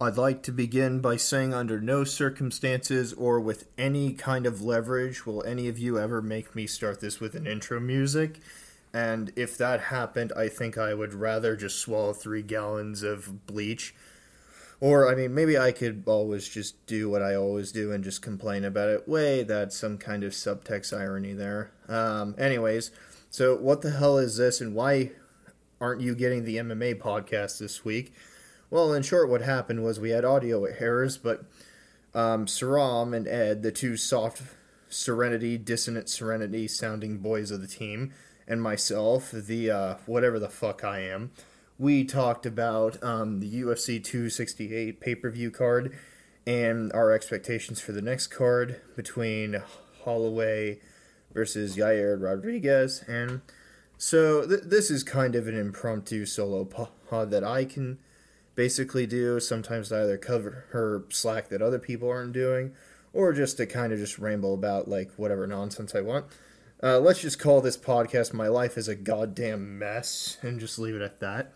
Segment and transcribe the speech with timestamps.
[0.00, 5.24] I'd like to begin by saying, under no circumstances or with any kind of leverage
[5.24, 8.40] will any of you ever make me start this with an intro music.
[8.92, 13.94] And if that happened, I think I would rather just swallow three gallons of bleach.
[14.80, 18.20] Or, I mean, maybe I could always just do what I always do and just
[18.20, 19.08] complain about it.
[19.08, 21.70] Wait, that's some kind of subtext irony there.
[21.88, 22.90] Um, anyways,
[23.30, 25.12] so what the hell is this and why
[25.80, 28.12] aren't you getting the MMA podcast this week?
[28.70, 31.44] Well, in short, what happened was we had audio errors, but
[32.14, 34.42] um, Saram and Ed, the two soft
[34.88, 38.12] Serenity, dissonant Serenity sounding boys of the team,
[38.46, 41.32] and myself, the uh, whatever the fuck I am,
[41.78, 45.96] we talked about um, the UFC 268 pay per view card
[46.46, 49.62] and our expectations for the next card between
[50.04, 50.78] Holloway
[51.32, 53.02] versus Yair Rodriguez.
[53.08, 53.40] And
[53.96, 57.98] so th- this is kind of an impromptu solo pod that I can
[58.54, 59.40] basically do.
[59.40, 62.72] Sometimes to either cover her slack that other people aren't doing,
[63.12, 66.26] or just to kind of just ramble about like whatever nonsense I want.
[66.82, 70.94] Uh, let's just call this podcast "My Life is a Goddamn Mess" and just leave
[70.94, 71.54] it at that.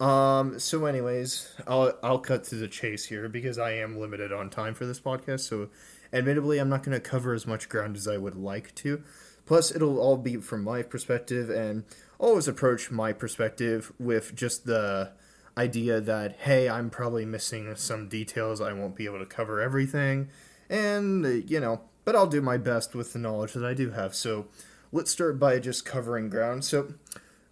[0.00, 4.50] Um, so, anyways, I'll I'll cut to the chase here because I am limited on
[4.50, 5.40] time for this podcast.
[5.40, 5.70] So,
[6.12, 9.02] admittedly, I'm not going to cover as much ground as I would like to.
[9.46, 11.84] Plus, it'll all be from my perspective, and
[12.18, 15.12] always approach my perspective with just the
[15.58, 18.60] idea that hey, I'm probably missing some details.
[18.60, 20.28] I won't be able to cover everything,
[20.70, 24.14] and you know, but I'll do my best with the knowledge that I do have.
[24.14, 24.46] So
[24.92, 26.64] let's start by just covering ground.
[26.64, 26.94] So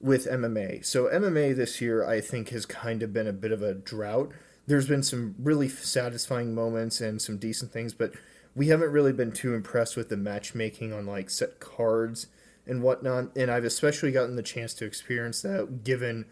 [0.00, 3.62] with MMA, so MMA this year I think has kind of been a bit of
[3.62, 4.30] a drought.
[4.66, 8.12] There's been some really satisfying moments and some decent things, but
[8.54, 12.28] we haven't really been too impressed with the matchmaking on like set cards
[12.66, 13.36] and whatnot.
[13.36, 16.24] And I've especially gotten the chance to experience that given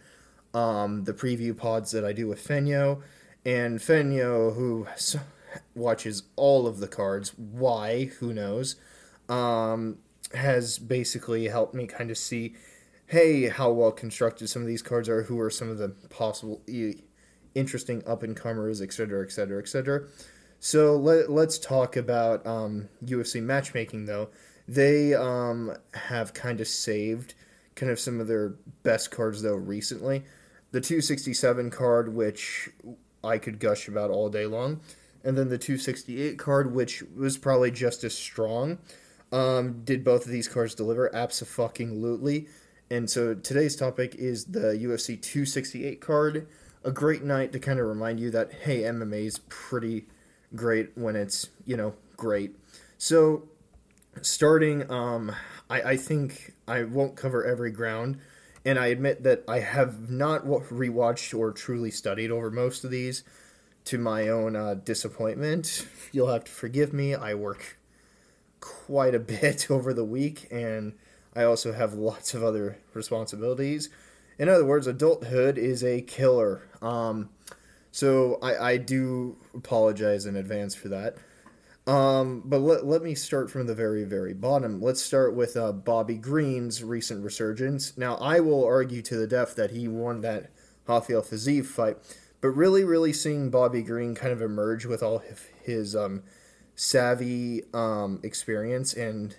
[0.55, 3.03] um, the preview pods that I do with Fenyo,
[3.45, 4.87] and Fenyo, who
[5.75, 8.77] watches all of the cards, why, who knows,
[9.29, 9.99] um,
[10.33, 12.55] has basically helped me kind of see,
[13.07, 16.63] hey, how well constructed some of these cards are, who are some of the possible
[17.55, 20.07] interesting up and comers, etc., etc., etc.
[20.61, 24.31] So let, let's talk about um, UFC matchmaking, though.
[24.67, 27.35] They um, have kind of saved
[27.75, 30.25] kind of some of their best cards, though, recently
[30.75, 32.69] the 267 card, which
[33.23, 34.81] I could gush about all day long,
[35.23, 38.79] and then the 268 card, which was probably just as strong.
[39.31, 41.15] Um, did both of these cards deliver?
[41.15, 42.49] Absolutely.
[42.91, 46.49] And so today's topic is the UFC 268 card.
[46.83, 50.07] A great night to kind of remind you that hey, MMA is pretty
[50.57, 52.57] great when it's you know great.
[52.99, 53.45] So
[54.23, 55.37] starting, um,
[55.71, 58.19] I, I think I won't cover every ground
[58.65, 63.23] and I admit that I have not rewatched or truly studied over most of these
[63.85, 65.87] to my own uh, disappointment.
[66.13, 67.15] You'll have to forgive me.
[67.15, 67.79] I work
[68.61, 70.95] quite a bit over the week, and
[71.37, 73.91] I also have lots of other responsibilities.
[74.39, 76.63] In other words, adulthood is a killer.
[76.81, 77.29] Um,
[77.93, 81.17] so I, I do apologize in advance for that.
[81.87, 84.81] Um, but let, let me start from the very, very bottom.
[84.81, 87.99] Let's start with uh, Bobby Green's recent resurgence.
[87.99, 90.51] Now, I will argue to the death that he won that
[90.87, 91.99] Rafael Fiziev fight,
[92.41, 95.23] but really, really seeing Bobby Green kind of emerge with all
[95.63, 96.23] his um,
[96.75, 99.37] savvy um, experience and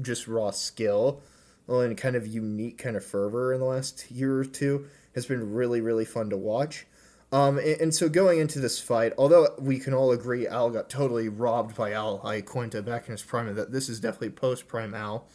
[0.00, 1.22] just raw skill
[1.68, 5.52] and kind of unique kind of fervor in the last year or two has been
[5.52, 6.86] really, really fun to watch.
[7.34, 10.88] Um, and, and, so going into this fight, although we can all agree Al got
[10.88, 14.94] totally robbed by Al Iaquinta back in his prime, that this is definitely post prime
[14.94, 15.26] Al.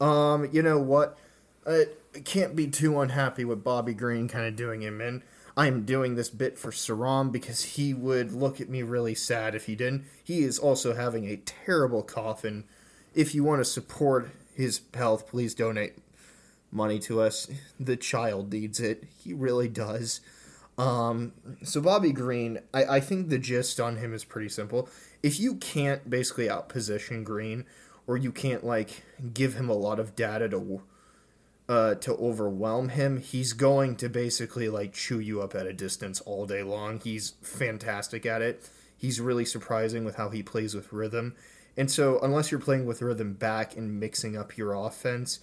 [0.00, 1.18] Um, you know what?
[1.66, 1.86] I
[2.24, 5.24] can't be too unhappy with Bobby Green kind of doing him in.
[5.56, 9.66] I'm doing this bit for Saram because he would look at me really sad if
[9.66, 10.04] he didn't.
[10.22, 12.62] He is also having a terrible cough, and
[13.16, 15.94] if you want to support his health, please donate
[16.70, 17.48] money to us.
[17.80, 19.08] The child needs it.
[19.18, 20.20] He really does.
[20.82, 21.32] Um,
[21.62, 24.88] so Bobby Green, I, I think the gist on him is pretty simple.
[25.22, 27.66] If you can't basically outposition Green,
[28.06, 30.82] or you can't like give him a lot of data to
[31.68, 36.20] uh, to overwhelm him, he's going to basically like chew you up at a distance
[36.22, 36.98] all day long.
[36.98, 38.68] He's fantastic at it.
[38.96, 41.36] He's really surprising with how he plays with rhythm.
[41.76, 45.38] And so, unless you're playing with rhythm back and mixing up your offense,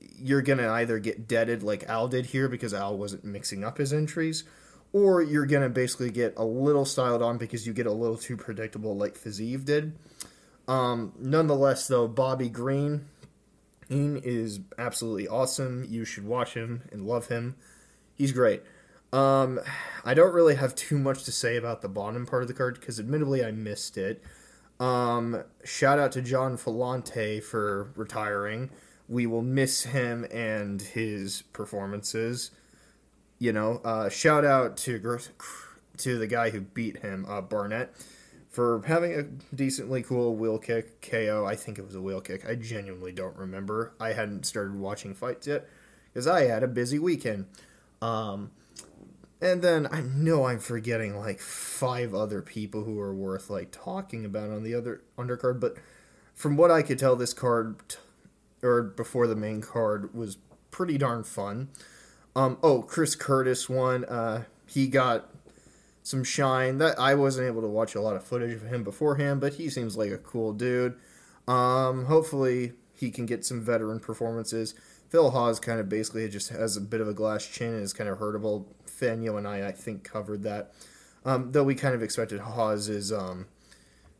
[0.00, 3.78] you're going to either get deaded like Al did here because Al wasn't mixing up
[3.78, 4.44] his entries,
[4.92, 8.36] or you're to basically get a little styled on because you get a little too
[8.36, 9.92] predictable like Fiziev did.
[10.68, 13.06] Um, nonetheless, though, Bobby Green
[13.88, 15.86] is absolutely awesome.
[15.88, 17.56] You should watch him and love him.
[18.14, 18.62] He's great.
[19.12, 19.60] Um,
[20.04, 22.80] I don't really have too much to say about the bottom part of the card
[22.80, 24.22] because, admittedly, I missed it.
[24.80, 28.70] Um, shout out to Gian Villante for retiring.
[29.08, 32.50] We will miss him and his performances.
[33.42, 35.18] You know, uh, shout out to
[35.96, 37.92] to the guy who beat him, uh, Barnett,
[38.48, 41.44] for having a decently cool wheel kick KO.
[41.44, 42.48] I think it was a wheel kick.
[42.48, 43.94] I genuinely don't remember.
[43.98, 45.66] I hadn't started watching fights yet
[46.06, 47.46] because I had a busy weekend.
[48.00, 48.52] Um,
[49.40, 54.24] and then I know I'm forgetting like five other people who are worth like talking
[54.24, 55.78] about on the other undercard, but
[56.32, 57.96] from what I could tell, this card
[58.62, 60.36] or before the main card was
[60.70, 61.70] pretty darn fun.
[62.34, 64.04] Um, oh, Chris Curtis won.
[64.04, 65.30] Uh, he got
[66.02, 66.78] some shine.
[66.78, 69.68] That I wasn't able to watch a lot of footage of him beforehand, but he
[69.68, 70.94] seems like a cool dude.
[71.46, 74.74] Um, hopefully, he can get some veteran performances.
[75.08, 77.92] Phil Hawes kind of basically just has a bit of a glass chin and is
[77.92, 78.64] kind of hurtable.
[78.86, 80.72] Fanyo and I, I think, covered that.
[81.24, 83.46] Um, though we kind of expected Hawes's um,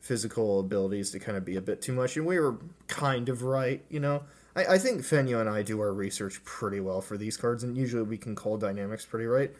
[0.00, 2.58] physical abilities to kind of be a bit too much, and we were
[2.88, 4.24] kind of right, you know.
[4.54, 7.76] I, I think Fanyo and I do our research pretty well for these cards, and
[7.76, 9.52] usually we can call dynamics pretty right.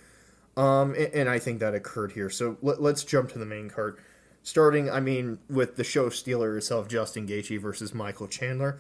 [0.57, 2.29] Um, and, and, I think that occurred here.
[2.29, 3.97] So let, us jump to the main card.
[4.43, 8.77] Starting, I mean, with the show stealer itself, Justin Gaethje versus Michael Chandler.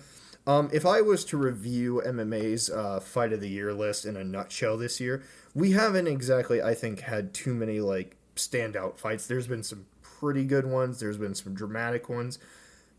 [0.46, 4.24] Um, if I was to review MMA's uh, fight of the year list in a
[4.24, 5.22] nutshell this year,
[5.54, 9.26] we haven't exactly, I think, had too many like standout fights.
[9.26, 10.98] There's been some pretty good ones.
[10.98, 12.38] There's been some dramatic ones,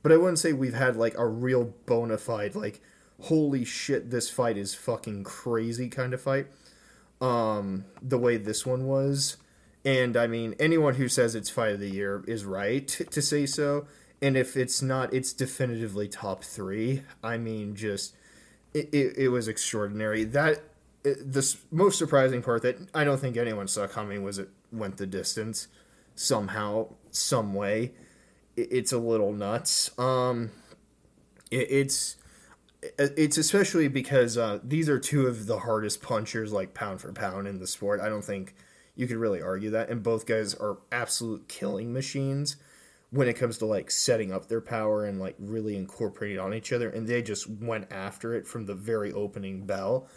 [0.02, 2.82] but I wouldn't say we've had like a real bona fide like,
[3.24, 6.48] holy shit, this fight is fucking crazy kind of fight
[7.22, 9.38] um, the way this one was.
[9.86, 13.46] And I mean, anyone who says it's fight of the year is right to say
[13.46, 13.88] so.
[14.22, 17.04] And if it's not, it's definitively top three.
[17.24, 18.16] I mean, just
[18.74, 20.24] it, it, it was extraordinary.
[20.24, 20.64] That
[21.04, 25.06] the most surprising part that I don't think anyone saw coming was it went the
[25.06, 25.68] distance
[26.16, 27.92] somehow, some way.
[28.56, 29.98] It, it's a little nuts.
[30.00, 30.52] Um,
[31.52, 32.16] it's
[32.98, 37.48] it's especially because uh, these are two of the hardest punchers, like pound for pound,
[37.48, 38.02] in the sport.
[38.02, 38.56] I don't think
[38.96, 39.90] you could really argue that.
[39.90, 42.58] And both guys are absolute killing machines
[43.10, 46.74] when it comes to like setting up their power and like really incorporating on each
[46.74, 46.90] other.
[46.90, 50.08] And they just went after it from the very opening bell.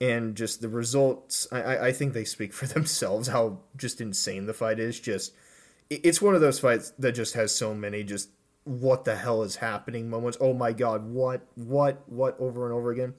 [0.00, 3.28] And just the results, I, I think they speak for themselves.
[3.28, 4.98] How just insane the fight is.
[4.98, 5.34] Just
[5.90, 8.30] it's one of those fights that just has so many just
[8.64, 10.38] what the hell is happening moments.
[10.40, 13.14] Oh my god, what, what, what, over and over again.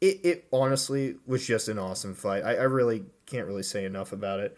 [0.00, 2.44] It, it honestly was just an awesome fight.
[2.44, 4.56] I, I really can't really say enough about it.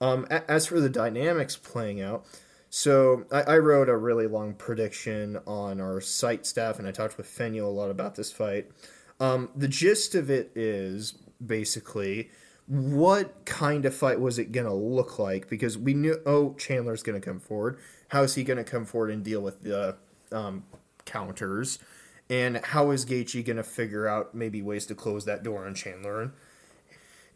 [0.00, 2.24] Um, as for the dynamics playing out,
[2.70, 7.18] so I, I, wrote a really long prediction on our site staff, and I talked
[7.18, 8.70] with Fenyo a lot about this fight.
[9.18, 11.12] Um, the gist of it is
[11.44, 12.30] basically
[12.66, 15.50] what kind of fight was it going to look like?
[15.50, 17.78] Because we knew, oh, Chandler's going to come forward
[18.10, 19.96] how is he going to come forward and deal with the
[20.32, 20.64] um,
[21.04, 21.78] counters?
[22.28, 25.74] And how is Gaethje going to figure out maybe ways to close that door on
[25.74, 26.32] Chandler?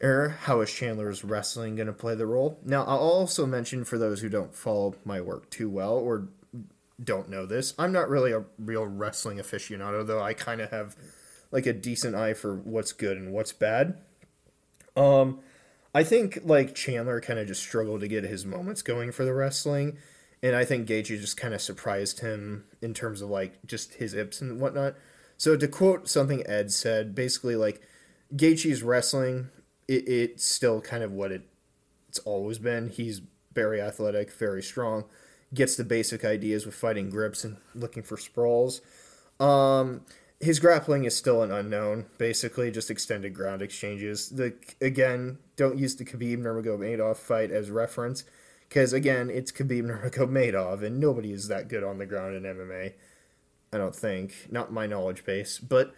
[0.03, 2.59] Or how is Chandler's wrestling going to play the role?
[2.65, 6.29] Now, I'll also mention for those who don't follow my work too well or
[7.03, 10.97] don't know this, I'm not really a real wrestling aficionado, though I kind of have
[11.51, 13.99] like a decent eye for what's good and what's bad.
[14.97, 15.41] Um,
[15.95, 19.35] I think like Chandler kind of just struggled to get his moments going for the
[19.35, 19.99] wrestling
[20.45, 24.13] and I think Gaethje just kind of surprised him in terms of like just his
[24.13, 24.95] ips and whatnot.
[25.39, 27.81] So to quote something Ed said, basically like
[28.37, 29.49] Gaethje's wrestling,
[29.89, 31.49] it, it's still kind of what it,
[32.11, 32.91] it's always been.
[32.91, 33.23] He's
[33.55, 35.05] very athletic, very strong,
[35.55, 38.83] gets the basic ideas with fighting grips and looking for sprawls.
[39.41, 40.03] Um,
[40.41, 42.05] his grappling is still an unknown.
[42.19, 44.29] Basically, just extended ground exchanges.
[44.29, 48.25] The again, don't use the Khabib Nurmagomedov fight as reference
[48.75, 52.95] because again, it's Khabib Nurmagomedov, and nobody is that good on the ground in MMA.
[53.73, 55.61] I don't think, not my knowledge base.
[55.61, 55.95] But,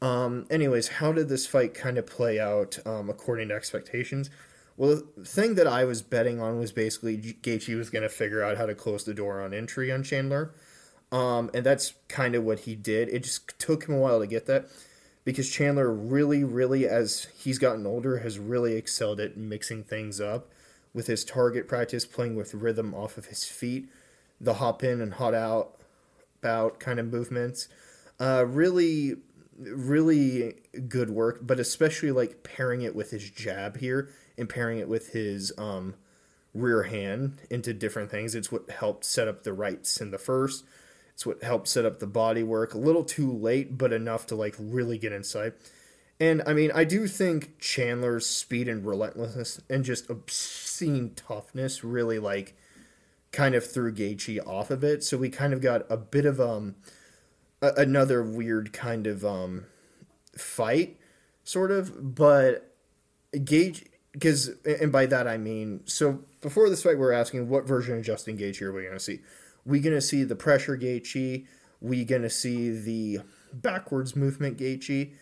[0.00, 4.30] um, anyways, how did this fight kind of play out um, according to expectations?
[4.76, 8.44] Well, the thing that I was betting on was basically Gaethje was going to figure
[8.44, 10.54] out how to close the door on entry on Chandler,
[11.10, 13.08] um, and that's kind of what he did.
[13.08, 14.68] It just took him a while to get that
[15.24, 20.48] because Chandler really, really, as he's gotten older, has really excelled at mixing things up
[20.92, 23.88] with his target practice, playing with rhythm off of his feet,
[24.40, 25.76] the hop in and hot out
[26.40, 27.68] bout kind of movements.
[28.18, 29.16] Uh, really,
[29.58, 30.54] really
[30.88, 35.12] good work, but especially like pairing it with his jab here and pairing it with
[35.12, 35.94] his um,
[36.54, 38.34] rear hand into different things.
[38.34, 40.64] It's what helped set up the rights in the first.
[41.14, 42.74] It's what helped set up the body work.
[42.74, 45.52] A little too late, but enough to like really get inside.
[46.20, 52.18] And I mean, I do think Chandler's speed and relentlessness and just obscene toughness really
[52.18, 52.54] like
[53.32, 55.02] kind of threw Gaethje off of it.
[55.02, 56.76] So we kind of got a bit of um
[57.62, 59.64] a- another weird kind of um
[60.36, 60.98] fight,
[61.42, 62.14] sort of.
[62.14, 62.74] But
[63.44, 67.66] Gage, because and by that I mean, so before this fight, we are asking what
[67.66, 69.20] version of Justin Gaethje are we going to see?
[69.64, 71.46] We going to see the pressure Gaethje?
[71.80, 73.20] We going to see the
[73.54, 75.12] backwards movement Gaethje?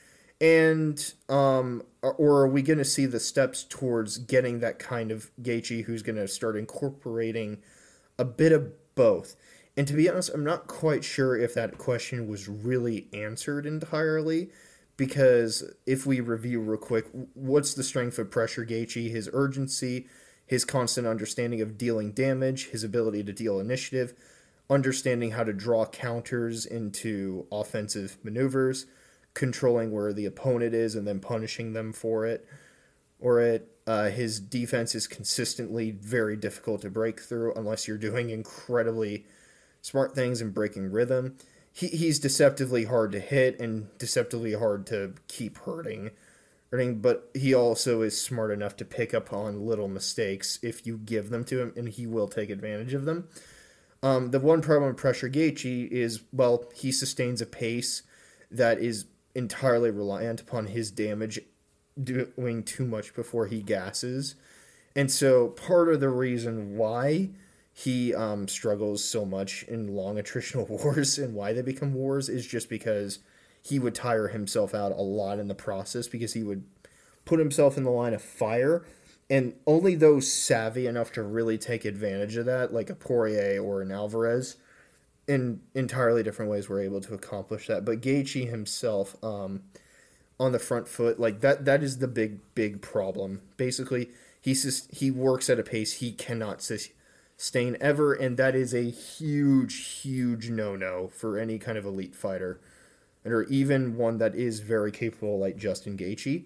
[0.41, 5.31] And um, or are we going to see the steps towards getting that kind of
[5.43, 7.59] Gaethje who's going to start incorporating
[8.19, 9.37] a bit of both?
[9.77, 14.51] And to be honest, I'm not quite sure if that question was really answered entirely
[14.97, 19.11] because if we review real quick, what's the strength of pressure Gaethje?
[19.11, 20.09] His urgency,
[20.45, 24.15] his constant understanding of dealing damage, his ability to deal initiative,
[24.69, 28.87] understanding how to draw counters into offensive maneuvers,
[29.35, 32.47] controlling where the opponent is and then punishing them for it,
[33.21, 33.75] or it.
[33.87, 39.25] Uh, his defense is consistently very difficult to break through unless you're doing incredibly
[39.81, 41.37] smart things and breaking rhythm.
[41.73, 46.11] He, he's deceptively hard to hit and deceptively hard to keep hurting.
[46.71, 47.01] hurting.
[47.01, 51.31] But he also is smart enough to pick up on little mistakes if you give
[51.31, 53.29] them to him, and he will take advantage of them.
[54.03, 58.03] Um, the one problem with Pressure Gaethje is, well, he sustains a pace
[58.51, 59.07] that is
[59.39, 61.39] entirely reliant upon his damage
[62.03, 64.35] doing too much before he gasses.
[64.97, 67.31] And so part of the reason why
[67.73, 72.47] he um, struggles so much in long attritional wars and why they become wars is
[72.47, 73.21] just because
[73.63, 76.65] he would tire himself out a lot in the process because he would
[77.25, 78.85] put himself in the line of fire
[79.31, 83.83] and only those savvy enough to really take advantage of that like a Poirier or
[83.83, 84.57] an Alvarez
[85.29, 87.85] in entirely different ways were able to accomplish that.
[87.85, 89.63] But Gaethje himself, um,
[90.41, 93.43] on the front foot, like that that is the big big problem.
[93.57, 94.09] Basically,
[94.41, 98.91] he just he works at a pace he cannot sustain ever, and that is a
[98.91, 102.61] huge huge no no for any kind of elite fighter,
[103.25, 106.45] And or even one that is very capable like Justin Gaethje.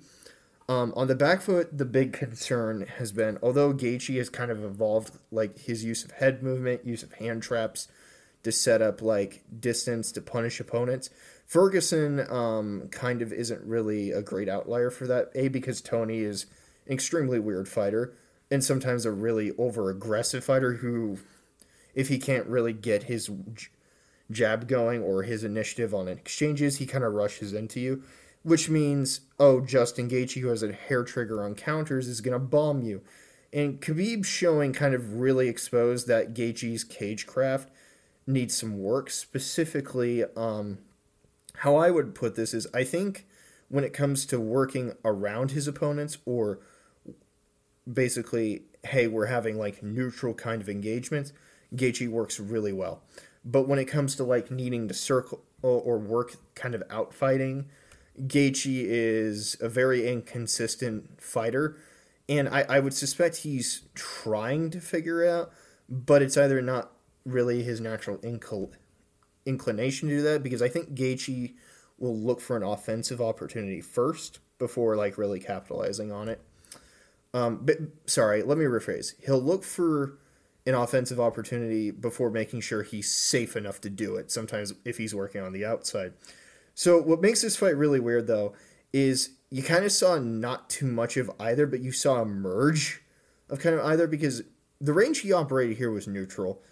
[0.68, 4.64] Um, on the back foot, the big concern has been, although Gaethje has kind of
[4.64, 7.88] evolved, like his use of head movement, use of hand traps,
[8.42, 11.10] to set up like distance to punish opponents.
[11.46, 15.30] Ferguson um, kind of isn't really a great outlier for that.
[15.34, 16.46] A because Tony is
[16.86, 18.14] an extremely weird fighter
[18.50, 21.18] and sometimes a really over aggressive fighter who,
[21.94, 23.30] if he can't really get his
[24.30, 28.02] jab going or his initiative on exchanges, he kind of rushes into you,
[28.42, 32.82] which means oh Justin Gaethje who has a hair trigger on counters is gonna bomb
[32.82, 33.02] you.
[33.52, 37.68] And Khabib showing kind of really exposed that Gaethje's cage craft
[38.26, 39.10] needs some work.
[39.10, 40.78] Specifically, um,
[41.56, 43.26] how I would put this is I think
[43.68, 46.60] when it comes to working around his opponents or
[47.90, 51.32] basically, hey, we're having like neutral kind of engagements,
[51.74, 53.02] Gaethje works really well.
[53.44, 57.66] But when it comes to like needing to circle or work kind of out fighting,
[58.20, 61.76] Gaethje is a very inconsistent fighter.
[62.28, 65.52] And I, I would suspect he's trying to figure out,
[65.88, 66.91] but it's either not
[67.24, 68.72] really his natural incl-
[69.46, 71.54] inclination to do that because I think Gaethje
[71.98, 76.40] will look for an offensive opportunity first before like really capitalizing on it.
[77.34, 79.14] Um, but sorry, let me rephrase.
[79.24, 80.18] He'll look for
[80.66, 84.30] an offensive opportunity before making sure he's safe enough to do it.
[84.30, 86.12] Sometimes if he's working on the outside.
[86.74, 88.54] So what makes this fight really weird though
[88.92, 93.02] is you kind of saw not too much of either, but you saw a merge
[93.48, 94.42] of kind of either because
[94.80, 96.62] the range he operated here was neutral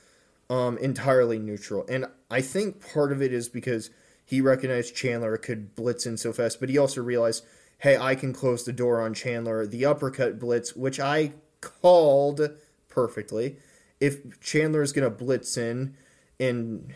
[0.51, 1.87] um, entirely neutral.
[1.89, 3.91] And I think part of it is because
[4.27, 7.45] he recognized Chandler could blitz in so fast, but he also realized,
[7.79, 9.67] hey, I can close the door on Chandler.
[9.67, 12.41] The uppercut blitz, which I called
[12.89, 13.57] perfectly.
[14.01, 15.97] If Chandler is going to blitz in
[16.39, 16.95] and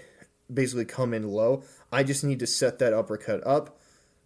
[0.53, 3.79] basically come in low, I just need to set that uppercut up.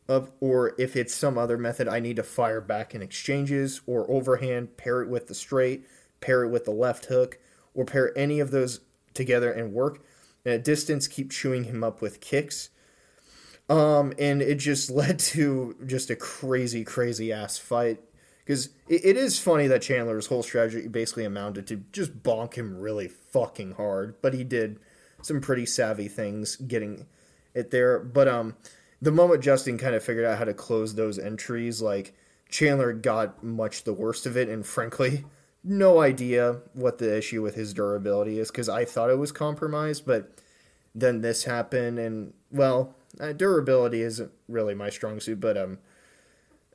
[0.08, 4.11] Up, or if it's some other method, I need to fire back in exchanges or
[4.11, 5.87] overhand, pair it with the straight,
[6.23, 7.38] pair it with the left hook,
[7.75, 8.80] or pair any of those
[9.18, 10.02] together and work.
[10.44, 12.70] And at distance, keep chewing him up with kicks.
[13.68, 18.00] Um, and it just led to just a crazy, crazy ass fight.
[18.38, 22.78] Because it, it is funny that Chandler's whole strategy basically amounted to just bonk him
[22.78, 24.14] really fucking hard.
[24.22, 24.78] But he did
[25.20, 27.06] some pretty savvy things getting
[27.54, 27.98] it there.
[27.98, 28.56] But um,
[29.02, 32.14] the moment Justin kind of figured out how to close those entries, like
[32.48, 34.48] Chandler got much the worst of it.
[34.48, 35.25] And frankly,
[35.64, 40.06] no idea what the issue with his durability is because I thought it was compromised,
[40.06, 40.30] but
[40.94, 45.78] then this happened, and well, uh, durability isn't really my strong suit, but um,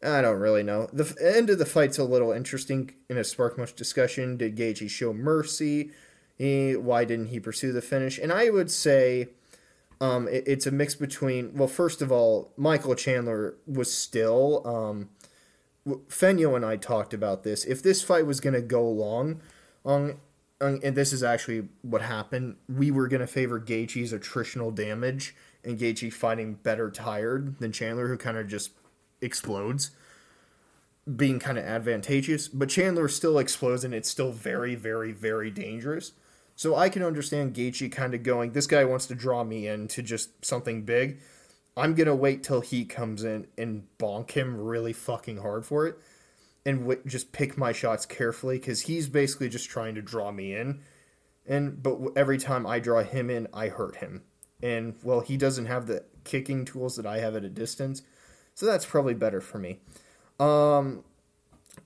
[0.03, 0.89] I don't really know.
[0.91, 4.37] The f- end of the fight's a little interesting and it sparked much discussion.
[4.37, 5.91] Did Gaethje show mercy?
[6.37, 8.17] He, why didn't he pursue the finish?
[8.17, 9.29] And I would say
[10.01, 11.53] um, it, it's a mix between.
[11.55, 14.65] Well, first of all, Michael Chandler was still.
[14.67, 15.09] Um,
[15.87, 17.65] Fenyo and I talked about this.
[17.65, 19.41] If this fight was going to go long,
[19.85, 20.19] um,
[20.61, 25.77] and this is actually what happened, we were going to favor Gaethje's attritional damage and
[25.77, 28.71] Gaethje fighting better tired than Chandler, who kind of just
[29.21, 29.91] explodes,
[31.15, 32.47] being kind of advantageous.
[32.47, 36.13] But Chandler still explodes, and it's still very, very, very dangerous.
[36.55, 40.01] So I can understand Gaethje kind of going, this guy wants to draw me into
[40.01, 41.19] just something big.
[41.75, 45.97] I'm gonna wait till he comes in and bonk him really fucking hard for it,
[46.65, 50.55] and w- just pick my shots carefully because he's basically just trying to draw me
[50.55, 50.81] in.
[51.47, 54.23] And but every time I draw him in, I hurt him.
[54.61, 58.03] And well, he doesn't have the kicking tools that I have at a distance,
[58.53, 59.79] so that's probably better for me.
[60.39, 61.03] Um,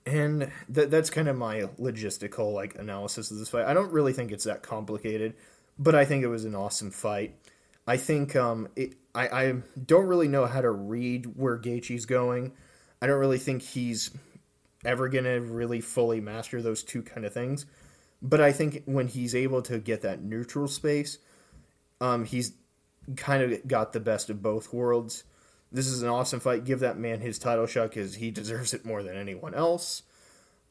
[0.05, 3.65] and th- that's kind of my logistical like analysis of this fight.
[3.65, 5.33] I don't really think it's that complicated,
[5.79, 7.35] but I think it was an awesome fight.
[7.87, 9.53] I think um, it, I, I
[9.85, 12.51] don't really know how to read where Gaethje's going.
[13.01, 14.11] I don't really think he's
[14.85, 17.65] ever gonna really fully master those two kind of things.
[18.21, 21.19] But I think when he's able to get that neutral space,
[22.01, 22.53] um, he's
[23.15, 25.23] kind of got the best of both worlds.
[25.71, 26.65] This is an awesome fight.
[26.65, 30.03] Give that man his title shot because he deserves it more than anyone else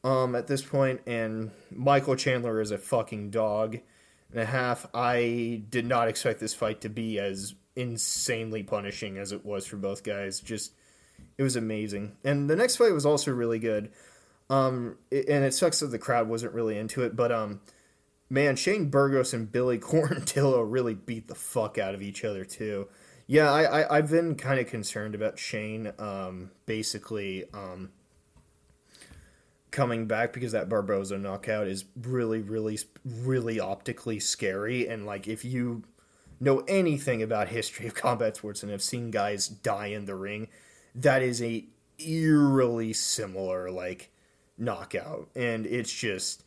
[0.03, 1.01] um, at this point.
[1.05, 3.79] And Michael Chandler is a fucking dog
[4.31, 4.85] and a half.
[4.93, 9.77] I did not expect this fight to be as insanely punishing as it was for
[9.77, 10.39] both guys.
[10.39, 10.73] Just
[11.37, 12.17] it was amazing.
[12.23, 13.91] And the next fight was also really good.
[14.49, 17.59] Um, and it sucks that the crowd wasn't really into it, but um,
[18.29, 22.87] man, Shane Burgos and Billy Quarantillo really beat the fuck out of each other too.
[23.29, 27.89] Yeah, I, I have been kind of concerned about Shane, um, basically um,
[29.71, 35.43] coming back because that Barboza knockout is really, really, really optically scary, and like if
[35.43, 35.83] you
[36.39, 40.47] know anything about history of combat sports and have seen guys die in the ring,
[40.95, 41.65] that is a
[41.99, 44.11] eerily similar like
[44.57, 46.43] knockout, and it's just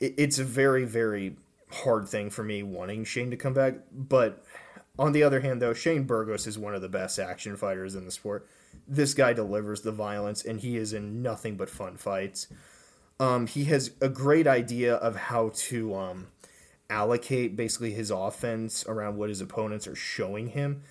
[0.00, 1.36] it, it's a very, very
[1.70, 4.44] hard thing for me wanting Shane to come back, but
[4.98, 8.04] on the other hand, though, Shane Burgos is one of the best action fighters in
[8.04, 8.46] the sport.
[8.86, 12.48] This guy delivers the violence, and he is in nothing but fun fights.
[13.20, 16.26] Um, he has a great idea of how to um,
[16.90, 20.82] allocate basically his offense around what his opponents are showing him.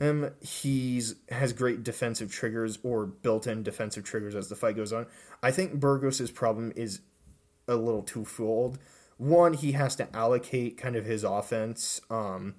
[0.00, 5.06] Um, he's has great defensive triggers or built-in defensive triggers as the fight goes on.
[5.42, 7.00] I think Burgos's problem is
[7.68, 8.78] a little twofold.
[9.18, 12.54] One, he has to allocate kind of his offense um,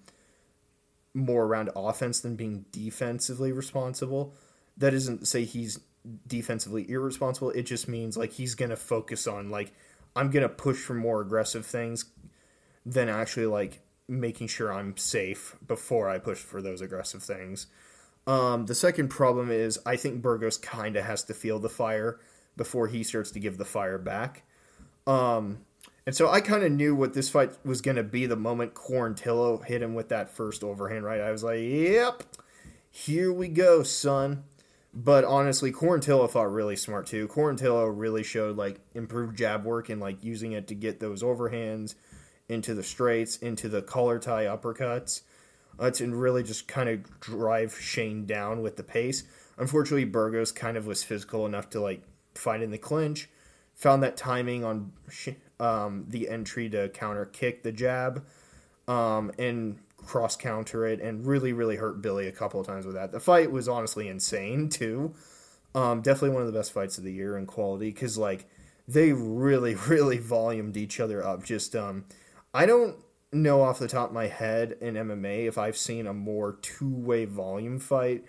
[1.13, 4.35] more around offense than being defensively responsible.
[4.77, 5.79] That isn't to say he's
[6.27, 7.51] defensively irresponsible.
[7.51, 9.73] It just means like he's gonna focus on like
[10.15, 12.05] I'm gonna push for more aggressive things
[12.85, 17.67] than actually like making sure I'm safe before I push for those aggressive things.
[18.27, 22.19] Um, the second problem is I think Burgos kind of has to feel the fire
[22.57, 24.43] before he starts to give the fire back.
[25.07, 25.59] Um,
[26.05, 28.73] and so I kind of knew what this fight was going to be the moment
[28.73, 31.21] Quarantillo hit him with that first overhand right.
[31.21, 32.23] I was like, yep,
[32.89, 34.43] here we go, son.
[34.93, 37.27] But honestly, Quarantillo fought really smart too.
[37.27, 41.95] Quarantillo really showed like improved jab work and like using it to get those overhands
[42.49, 45.21] into the straights, into the collar tie uppercuts.
[45.79, 49.23] Uh, to really just kind of drive Shane down with the pace.
[49.57, 52.03] Unfortunately, Burgos kind of was physical enough to like
[52.35, 53.29] fight in the clinch
[53.81, 54.91] found that timing on
[55.59, 58.23] um, the entry to counter kick the jab
[58.87, 62.95] um, and cross counter it and really really hurt Billy a couple of times with
[62.95, 63.11] that.
[63.11, 65.13] The fight was honestly insane too.
[65.73, 68.45] Um, definitely one of the best fights of the year in quality because like
[68.87, 71.43] they really really volumed each other up.
[71.43, 72.05] Just um,
[72.53, 72.97] I don't
[73.31, 76.89] know off the top of my head in MMA if I've seen a more two
[76.89, 78.25] way volume fight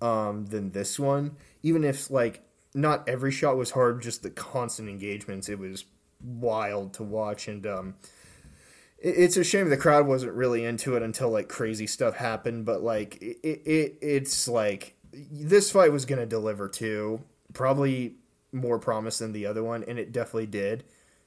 [0.00, 1.36] um, than this one.
[1.62, 2.42] Even if like
[2.74, 5.48] not every shot was hard, just the constant engagements.
[5.48, 5.84] It was
[6.20, 7.94] wild to watch, and um,
[8.98, 12.64] it's a shame the crowd wasn't really into it until like crazy stuff happened.
[12.64, 18.16] But like it, it it's like this fight was gonna deliver too, probably
[18.52, 20.84] more promise than the other one, and it definitely did.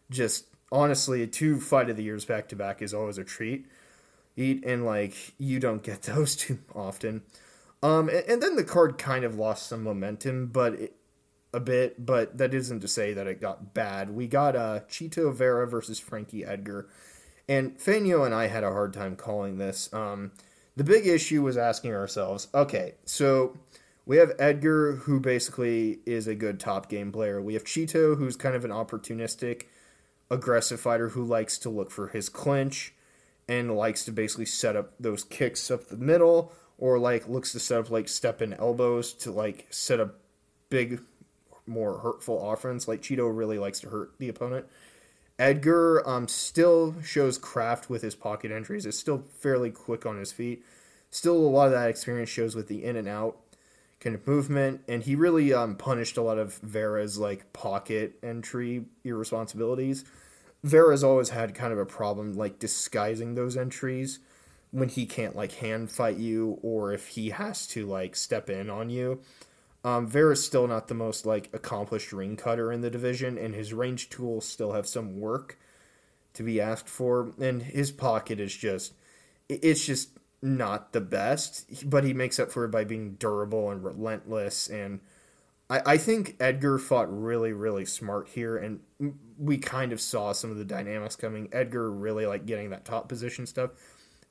[0.09, 3.67] Just honestly, two fight of the years back to back is always a treat.
[4.35, 7.23] Eat and like you don't get those too often.
[7.81, 10.95] Um, and, and, then the card kind of lost some momentum, but it,
[11.53, 14.09] a bit, but that isn't to say that it got bad.
[14.09, 16.89] We got uh, Chito Vera versus Frankie Edgar,
[17.49, 19.91] and Fenyo and I had a hard time calling this.
[19.93, 20.31] Um,
[20.77, 23.57] the big issue was asking ourselves, okay, so
[24.09, 27.39] We have Edgar, who basically is a good top game player.
[27.39, 29.65] We have Chito, who's kind of an opportunistic,
[30.31, 32.95] aggressive fighter who likes to look for his clinch
[33.47, 37.59] and likes to basically set up those kicks up the middle or like looks to
[37.59, 40.15] set up like step in elbows to like set up
[40.69, 41.01] big
[41.67, 44.65] more hurtful offense like Chito really likes to hurt the opponent
[45.39, 48.85] edgar um, still shows craft with his pocket entries.
[48.85, 50.63] Is still fairly quick on his feet.
[51.09, 53.37] Still a lot of that experience shows with the in and out
[53.99, 58.85] kind of movement and he really um, punished a lot of vera's like pocket entry
[59.03, 60.05] irresponsibilities.
[60.63, 64.19] Vera's always had kind of a problem like disguising those entries
[64.71, 68.69] when he can't like hand fight you or if he has to like step in
[68.69, 69.19] on you.
[69.83, 73.73] Um, Vera's still not the most like accomplished ring cutter in the division, and his
[73.73, 75.57] range tools still have some work
[76.33, 77.33] to be asked for.
[77.39, 78.93] And his pocket is just,
[79.47, 80.09] it's just
[80.41, 84.67] not the best, but he makes up for it by being durable and relentless.
[84.67, 84.99] And
[85.69, 88.81] I, I think Edgar fought really, really smart here, and
[89.37, 91.47] we kind of saw some of the dynamics coming.
[91.53, 93.71] Edgar really like getting that top position stuff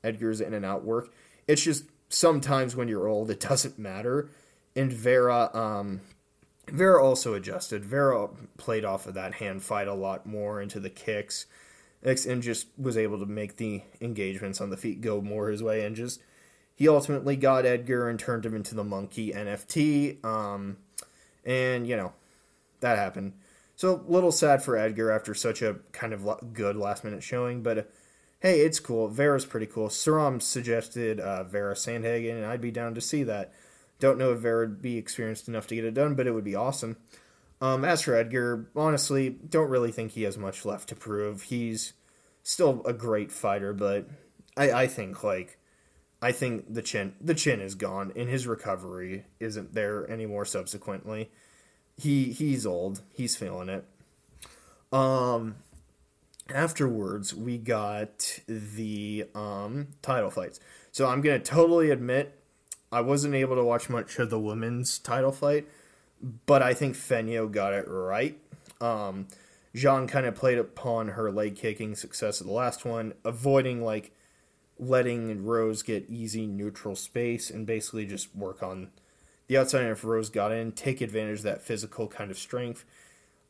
[0.03, 1.13] Edgar's in and out work.
[1.47, 4.29] It's just sometimes when you're old, it doesn't matter.
[4.75, 6.01] And Vera, um,
[6.67, 7.83] Vera also adjusted.
[7.83, 11.45] Vera played off of that hand fight a lot more into the kicks,
[12.03, 15.85] and just was able to make the engagements on the feet go more his way.
[15.85, 16.21] And just
[16.75, 20.23] he ultimately got Edgar and turned him into the monkey NFT.
[20.23, 20.77] Um,
[21.43, 22.13] and you know
[22.79, 23.33] that happened.
[23.75, 27.63] So a little sad for Edgar after such a kind of good last minute showing,
[27.63, 27.89] but
[28.39, 29.07] hey, it's cool.
[29.07, 29.87] Vera's pretty cool.
[29.87, 33.53] Suram suggested uh, Vera Sandhagen, and I'd be down to see that.
[33.99, 36.43] Don't know if Vera would be experienced enough to get it done, but it would
[36.43, 36.97] be awesome.
[37.61, 41.43] Um, as for Edgar, honestly, don't really think he has much left to prove.
[41.43, 41.93] He's
[42.41, 44.07] still a great fighter, but
[44.55, 45.57] I, I think like
[46.21, 50.45] I think the chin the chin is gone, and his recovery isn't there anymore.
[50.45, 51.29] Subsequently,
[51.97, 53.01] he he's old.
[53.13, 53.85] He's feeling it.
[54.91, 55.57] Um,
[56.49, 60.59] afterwards we got the um, title fights.
[60.91, 62.38] So I'm gonna totally admit
[62.91, 65.67] I wasn't able to watch much of the women's title fight,
[66.45, 68.37] but I think Fenyo got it right.
[68.81, 69.27] Um,
[69.75, 74.11] Zhang kind of played upon her leg kicking success of the last one, avoiding like
[74.79, 78.89] letting Rose get easy neutral space and basically just work on
[79.47, 79.81] the outside.
[79.81, 82.85] And if Rose got in, take advantage of that physical kind of strength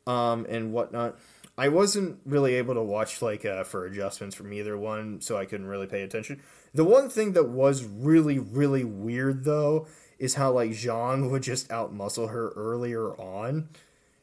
[0.07, 1.17] um, and whatnot.
[1.59, 5.43] I wasn't really able to watch like uh, for adjustments from either one, so I
[5.43, 6.41] couldn't really pay attention.
[6.73, 9.85] The one thing that was really really weird though
[10.19, 13.67] is how like Zhang would just outmuscle her earlier on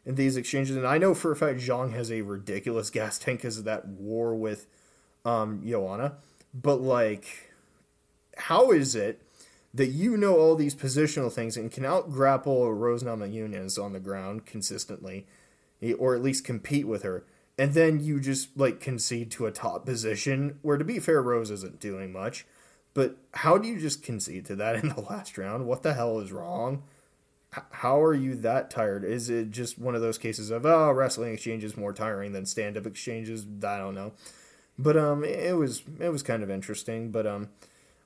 [0.07, 3.41] in these exchanges, and I know for a fact Zhang has a ridiculous gas tank
[3.41, 4.67] because of that war with
[5.27, 6.15] um, Joanna,
[6.55, 7.53] but like,
[8.39, 9.21] how is it?
[9.75, 14.01] That you know all these positional things and can out grapple Rose Namajunas on the
[14.01, 15.27] ground consistently,
[15.99, 17.25] or at least compete with her.
[17.59, 21.51] And then you just like concede to a top position where to be fair Rose
[21.51, 22.47] isn't doing much.
[22.93, 25.67] But how do you just concede to that in the last round?
[25.67, 26.83] What the hell is wrong?
[27.71, 29.05] how are you that tired?
[29.05, 32.45] Is it just one of those cases of oh wrestling exchange is more tiring than
[32.45, 33.47] stand up exchanges?
[33.65, 34.13] I don't know.
[34.79, 37.11] But um it was it was kind of interesting.
[37.11, 37.49] But um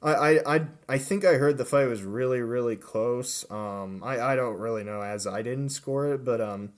[0.03, 3.45] I, I, I think I heard the fight was really, really close.
[3.51, 6.71] Um, I, I don't really know as I didn't score it, but um,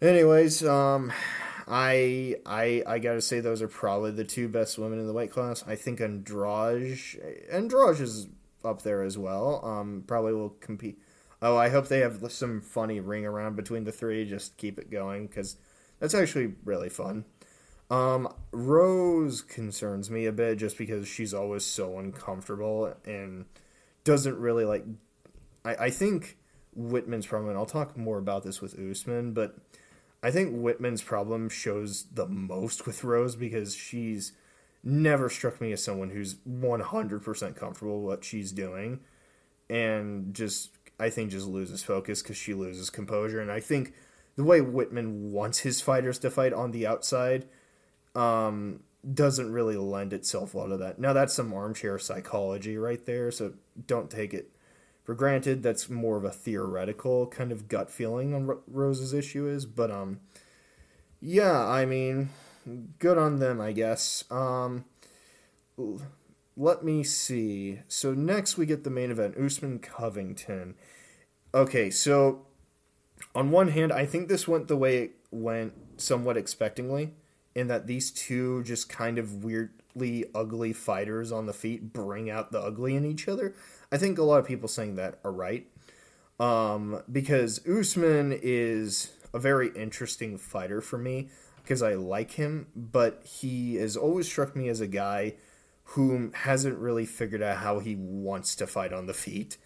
[0.00, 1.12] Anyways, um,
[1.66, 5.32] I I I gotta say those are probably the two best women in the weight
[5.32, 5.64] class.
[5.66, 6.98] I think Andrade
[7.50, 8.28] Andrade is
[8.64, 9.64] up there as well.
[9.64, 11.00] Um, probably will compete.
[11.42, 14.24] Oh, I hope they have some funny ring around between the three.
[14.24, 15.56] Just keep it going because
[15.98, 17.24] that's actually really fun.
[17.90, 23.46] Um, Rose concerns me a bit just because she's always so uncomfortable and
[24.04, 24.84] doesn't really like.
[25.64, 26.38] I, I think
[26.78, 29.56] Wittman's problem, and I'll talk more about this with Usman, but
[30.22, 34.32] I think Wittman's problem shows the most with Rose because she's
[34.82, 39.00] never struck me as someone who's 100% comfortable with what she's doing
[39.68, 43.92] and just I think just loses focus cuz she loses composure and I think
[44.36, 47.46] the way Whitman wants his fighters to fight on the outside
[48.14, 48.80] um,
[49.14, 50.98] doesn't really lend itself well to that.
[50.98, 53.54] Now that's some armchair psychology right there, so
[53.86, 54.52] don't take it
[55.08, 59.64] for granted that's more of a theoretical kind of gut feeling on Rose's issue is,
[59.64, 60.20] but um
[61.18, 62.28] yeah, I mean,
[62.98, 64.24] good on them, I guess.
[64.30, 64.84] Um
[66.58, 67.78] let me see.
[67.88, 70.74] So next we get the main event, Usman Covington.
[71.54, 72.44] Okay, so
[73.34, 77.12] on one hand, I think this went the way it went somewhat expectingly,
[77.54, 82.52] in that these two just kind of weirdly ugly fighters on the feet bring out
[82.52, 83.54] the ugly in each other.
[83.90, 85.66] I think a lot of people saying that are right.
[86.38, 91.28] Um, because Usman is a very interesting fighter for me
[91.62, 95.34] because I like him, but he has always struck me as a guy
[95.92, 99.56] who hasn't really figured out how he wants to fight on the feet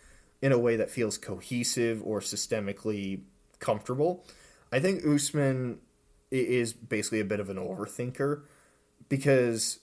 [0.40, 3.22] in a way that feels cohesive or systemically
[3.58, 4.26] comfortable.
[4.72, 5.78] I think Usman
[6.30, 8.42] is basically a bit of an overthinker
[9.08, 9.80] because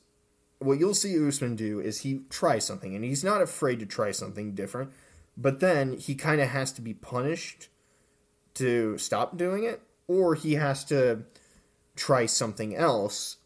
[0.60, 4.12] what you'll see Usman do is he tries something and he's not afraid to try
[4.12, 4.92] something different,
[5.38, 7.70] but then he kind of has to be punished
[8.56, 11.24] to stop doing it, or he has to
[11.96, 13.38] try something else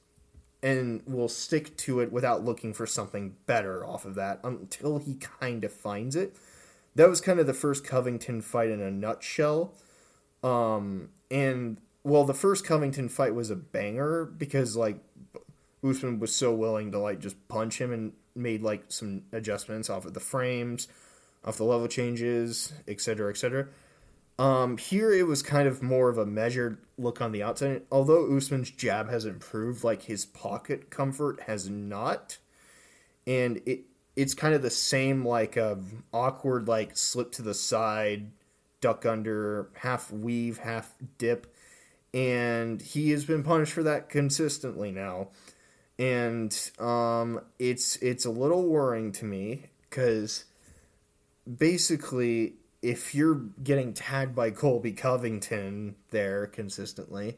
[0.64, 5.16] and will stick to it without looking for something better off of that until he
[5.16, 6.36] kind of finds it.
[6.96, 9.74] That was kind of the first Covington fight in a nutshell.
[10.42, 14.98] Um, and well, the first Covington fight was a banger because like
[15.84, 20.06] Usman was so willing to like just punch him and made like some adjustments off
[20.06, 20.88] of the frames,
[21.44, 23.68] off the level changes, etc., etc.
[24.40, 27.84] Um, here it was kind of more of a measured look on the outside.
[27.92, 32.38] Although Usman's jab has improved, like his pocket comfort has not,
[33.28, 33.82] and it
[34.16, 38.32] it's kind of the same like um, awkward like slip to the side,
[38.82, 41.54] duck under, half weave, half dip,
[42.14, 45.30] and he has been punished for that consistently now,
[46.00, 50.46] and um, it's it's a little worrying to me because
[51.58, 57.38] basically if you're getting tagged by Colby Covington there consistently,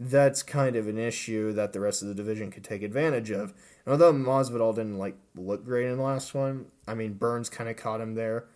[0.00, 3.54] that's kind of an issue that the rest of the division could take advantage of.
[3.84, 7.70] And although Masvidal didn't like look great in the last one, I mean Burns kind
[7.70, 8.46] of caught him there,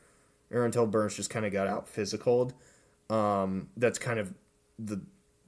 [0.50, 2.52] or until Burns just kind of got out physicaled.
[3.08, 4.34] Um, that's kind of
[4.78, 5.00] the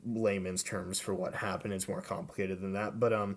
[0.06, 1.72] layman's terms for what happened.
[1.72, 3.36] It's more complicated than that, but um,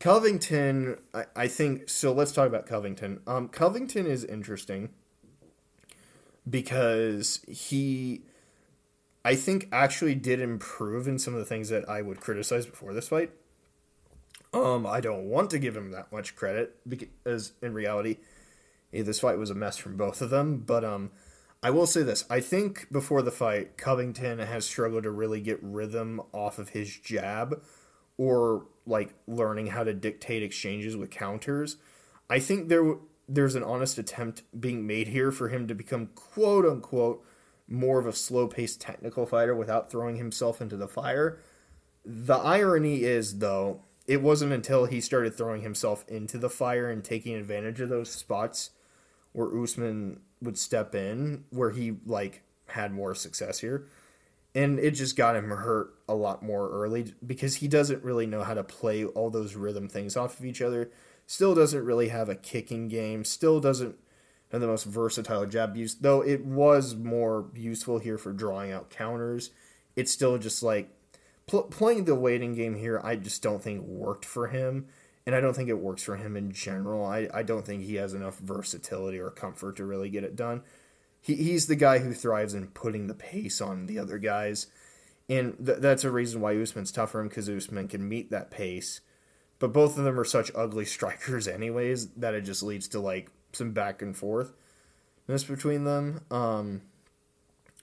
[0.00, 1.88] Covington, I, I think.
[1.88, 3.20] So let's talk about Covington.
[3.26, 4.90] Um, Covington is interesting
[6.48, 8.22] because he
[9.24, 12.94] I think actually did improve in some of the things that I would criticize before
[12.94, 13.30] this fight.
[14.52, 18.16] Um, I don't want to give him that much credit because in reality,
[18.90, 20.58] this fight was a mess from both of them.
[20.58, 21.10] But um,
[21.62, 25.58] I will say this: I think before the fight, Covington has struggled to really get
[25.62, 27.62] rhythm off of his jab,
[28.16, 31.76] or like learning how to dictate exchanges with counters.
[32.28, 32.96] I think there
[33.28, 37.24] there's an honest attempt being made here for him to become quote unquote
[37.68, 41.38] more of a slow paced technical fighter without throwing himself into the fire.
[42.04, 47.04] The irony is, though, it wasn't until he started throwing himself into the fire and
[47.04, 48.70] taking advantage of those spots
[49.32, 53.86] where Usman would step in, where he like had more success here.
[54.54, 58.42] And it just got him hurt a lot more early because he doesn't really know
[58.42, 60.90] how to play all those rhythm things off of each other
[61.30, 63.24] Still doesn't really have a kicking game.
[63.24, 63.94] Still doesn't
[64.50, 68.90] have the most versatile jab use, though it was more useful here for drawing out
[68.90, 69.50] counters.
[69.94, 70.90] It's still just like
[71.46, 73.00] pl- playing the waiting game here.
[73.04, 74.88] I just don't think worked for him,
[75.24, 77.06] and I don't think it works for him in general.
[77.06, 80.62] I, I don't think he has enough versatility or comfort to really get it done.
[81.20, 84.68] He, he's the guy who thrives in putting the pace on the other guys.
[85.28, 88.50] And th- that's a reason why Usman's tough for him because Usman can meet that
[88.50, 89.00] pace
[89.60, 93.30] but both of them are such ugly strikers, anyways, that it just leads to like
[93.52, 94.52] some back and forth
[95.28, 96.22] this between them.
[96.32, 96.80] Um,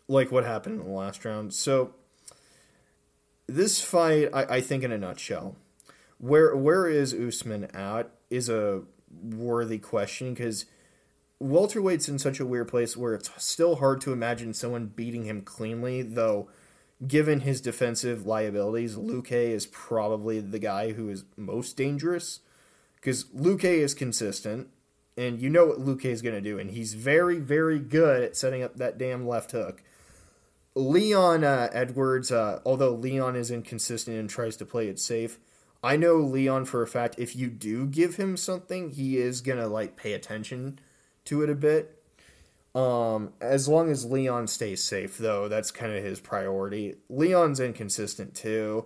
[0.10, 1.54] like what happened in the last round.
[1.54, 1.93] So
[3.47, 5.56] this fight, I, I think, in a nutshell,
[6.17, 8.82] where where is Usman at is a
[9.23, 10.65] worthy question because
[11.39, 15.41] welterweight's in such a weird place where it's still hard to imagine someone beating him
[15.41, 16.50] cleanly, though
[17.06, 22.39] given his defensive liabilities, Luque is probably the guy who is most dangerous
[22.95, 24.69] because Luque is consistent
[25.15, 28.38] and you know what Luque is going to do, and he's very, very good at
[28.38, 29.84] setting up that damn left hook.
[30.76, 35.39] Leon uh, Edwards, uh, although Leon is inconsistent and tries to play it safe,
[35.84, 37.15] I know Leon for a fact.
[37.17, 40.80] If you do give him something, he is gonna like pay attention
[41.28, 41.94] to it a bit.
[42.76, 46.96] Um, as long as Leon stays safe, though, that's kind of his priority.
[47.10, 48.86] Leon's inconsistent too.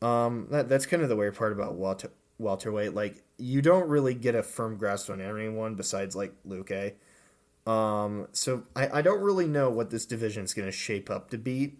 [0.00, 2.94] Um, that that's kind of the weird part about welter, welterweight.
[2.94, 6.94] Like you don't really get a firm grasp on anyone besides like Luque.
[7.64, 11.30] Um, so I, I don't really know what this division is going to shape up
[11.30, 11.74] to be,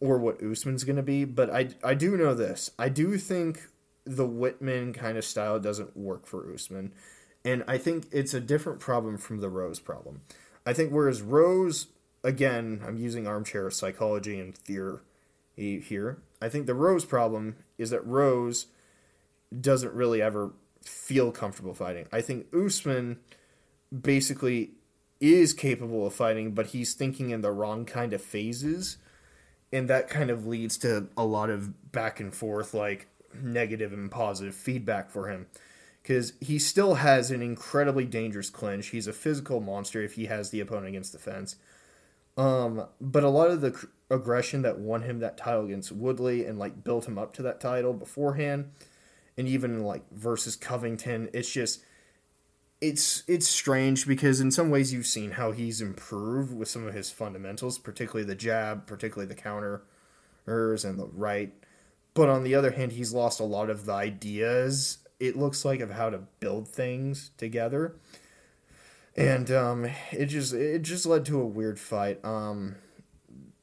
[0.00, 1.24] or what Usman's going to be.
[1.24, 2.70] But I I do know this.
[2.78, 3.62] I do think
[4.04, 6.92] the Wittman kind of style doesn't work for Usman.
[7.46, 10.22] And I think it's a different problem from the Rose problem.
[10.66, 11.86] I think whereas Rose,
[12.24, 14.98] again, I'm using armchair psychology and theory
[15.54, 16.18] here.
[16.42, 18.66] I think the Rose problem is that Rose
[19.58, 22.08] doesn't really ever feel comfortable fighting.
[22.12, 23.20] I think Usman
[23.96, 24.72] basically
[25.20, 28.98] is capable of fighting, but he's thinking in the wrong kind of phases.
[29.72, 34.10] And that kind of leads to a lot of back and forth, like negative and
[34.10, 35.46] positive feedback for him.
[36.06, 38.90] Because he still has an incredibly dangerous clinch.
[38.90, 41.56] He's a physical monster if he has the opponent against the fence.
[42.36, 46.60] Um, but a lot of the aggression that won him that title against Woodley and
[46.60, 48.70] like built him up to that title beforehand,
[49.36, 51.82] and even like versus Covington, it's just
[52.80, 56.94] it's it's strange because in some ways you've seen how he's improved with some of
[56.94, 61.52] his fundamentals, particularly the jab, particularly the counters and the right.
[62.14, 64.98] But on the other hand, he's lost a lot of the ideas.
[65.18, 67.96] It looks like of how to build things together,
[69.16, 72.24] and um, it just it just led to a weird fight.
[72.24, 72.76] Um,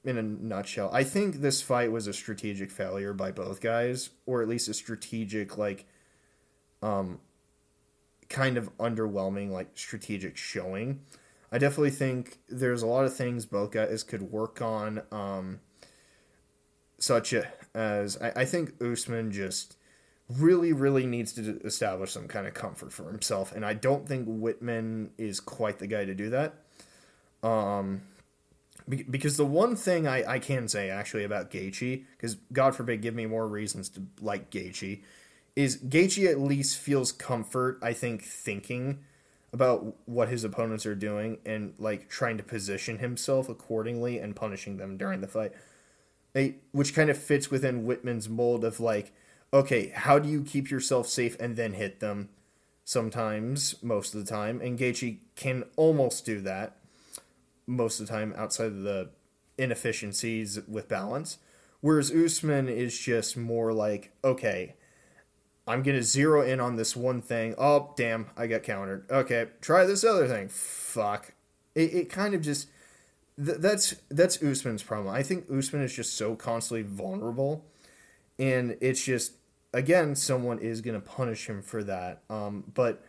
[0.04, 4.42] in a nutshell, I think this fight was a strategic failure by both guys, or
[4.42, 5.86] at least a strategic like
[6.82, 7.20] um
[8.30, 11.02] kind of underwhelming like strategic showing.
[11.52, 15.60] I definitely think there's a lot of things both guys could work on, um,
[16.98, 17.34] such
[17.76, 19.78] as I, I think Usman just
[20.30, 24.28] really, really needs to establish some kind of comfort for himself, and I don't think
[24.28, 26.56] Wittman is quite the guy to do that.
[27.44, 28.02] Um,
[28.88, 33.16] because the one thing I, I can say actually about Gaethje, because God forbid, give
[33.16, 35.02] me more reasons to like Gaethje,
[35.56, 39.00] is Gaethje at least feels comfort, I think, thinking
[39.54, 44.78] about what his opponents are doing and like trying to position himself accordingly and punishing
[44.78, 45.54] them during the fight.
[46.34, 49.14] They, which kind of fits within Wittman's mold of like,
[49.54, 52.30] okay, how do you keep yourself safe and then hit them?
[52.84, 56.76] Sometimes, most of the time, and Gaethje can almost do that
[57.66, 59.10] most of the time outside of the
[59.58, 61.38] inefficiencies with balance.
[61.80, 64.76] Whereas Usman is just more like, okay,
[65.66, 67.56] I'm going to zero in on this one thing.
[67.58, 69.10] Oh, damn, I got countered.
[69.10, 70.50] Okay, try this other thing.
[70.50, 71.34] Fuck.
[71.76, 72.68] It, it kind of just.
[73.44, 75.14] Th- that's that's Usman's problem.
[75.14, 77.66] I think Usman is just so constantly vulnerable.
[78.38, 79.34] And it's just,
[79.74, 82.22] again, someone is going to punish him for that.
[82.30, 83.04] Um, but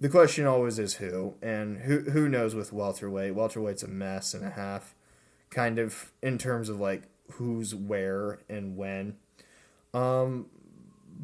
[0.00, 1.34] the question always is who.
[1.40, 3.34] And who, who knows with welterweight?
[3.34, 4.94] Welterweight's a mess and a half,
[5.50, 9.16] kind of, in terms of like who's where and when.
[9.94, 10.46] Um,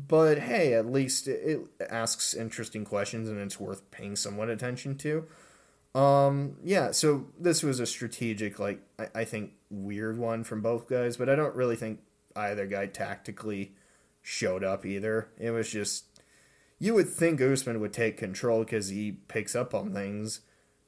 [0.07, 1.61] but hey, at least it
[1.91, 5.27] asks interesting questions and it's worth paying somewhat attention to.
[5.95, 10.89] Um, yeah, so this was a strategic, like, I, I think, weird one from both
[10.89, 12.01] guys, but I don't really think
[12.37, 13.73] either guy tactically
[14.29, 15.31] showed up either.
[15.39, 16.05] It was just,
[16.79, 20.43] you would think Usman would take control because he picks up on things,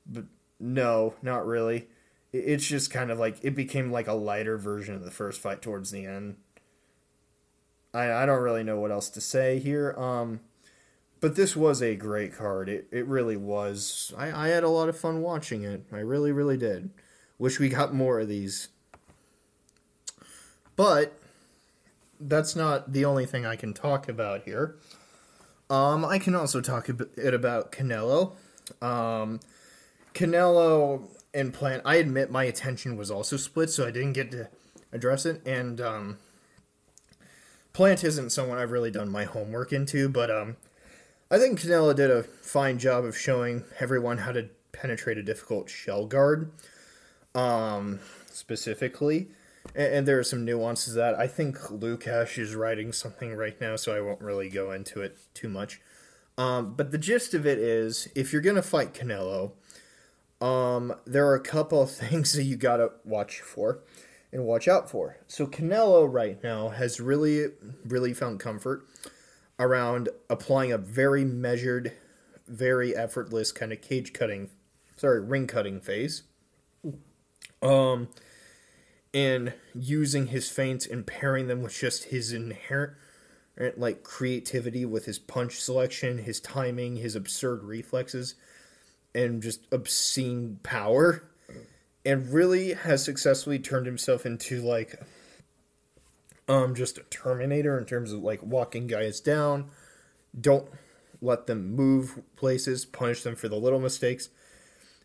[0.06, 0.24] but
[0.58, 1.88] no, not really.
[2.34, 5.62] It's just kind of like, it became like a lighter version of the first fight
[5.62, 6.36] towards the end.
[7.94, 9.94] I, I don't really know what else to say here.
[9.96, 10.40] Um,
[11.20, 12.68] but this was a great card.
[12.68, 14.12] It, it really was.
[14.18, 15.86] I, I had a lot of fun watching it.
[15.90, 16.90] I really, really did.
[17.38, 18.68] Wish we got more of these.
[20.76, 21.19] But
[22.20, 24.76] that's not the only thing I can talk about here.
[25.68, 28.32] Um, I can also talk a bit about Canelo.
[28.82, 29.40] Um,
[30.14, 31.82] Canelo and Plant.
[31.84, 34.48] I admit my attention was also split, so I didn't get to
[34.92, 35.40] address it.
[35.46, 36.18] And um,
[37.72, 40.56] Plant isn't someone I've really done my homework into, but um,
[41.30, 45.70] I think Canelo did a fine job of showing everyone how to penetrate a difficult
[45.70, 46.50] shell guard,
[47.34, 49.28] um, specifically.
[49.74, 53.76] And, and there are some nuances that I think Lukash is writing something right now,
[53.76, 55.80] so I won't really go into it too much.
[56.38, 59.52] Um, but the gist of it is, if you're gonna fight Canelo,
[60.40, 63.80] um, there are a couple of things that you gotta watch for
[64.32, 65.18] and watch out for.
[65.26, 67.48] So Canelo right now has really,
[67.84, 68.86] really found comfort
[69.58, 71.92] around applying a very measured,
[72.48, 74.48] very effortless kind of cage cutting,
[74.96, 76.22] sorry, ring cutting phase.
[77.62, 78.08] Um,
[79.12, 82.96] and using his feints and pairing them with just his inherent
[83.76, 88.34] like creativity with his punch selection, his timing, his absurd reflexes,
[89.14, 91.22] and just obscene power
[92.04, 95.00] and really has successfully turned himself into like
[96.48, 99.70] um just a terminator in terms of like walking guys down
[100.38, 100.68] don't
[101.20, 104.28] let them move places punish them for the little mistakes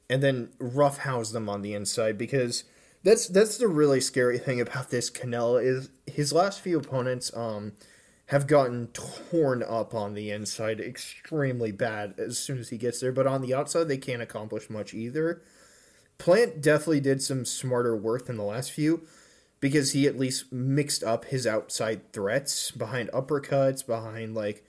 [0.09, 2.63] and then roughhouse them on the inside because
[3.05, 7.71] that's that's the really scary thing about this Canelo is his last few opponents um
[8.27, 13.13] have gotten torn up on the inside extremely bad as soon as he gets there
[13.13, 15.41] but on the outside they can't accomplish much either
[16.17, 19.05] Plant definitely did some smarter work in the last few
[19.59, 24.65] because he at least mixed up his outside threats behind uppercuts, behind like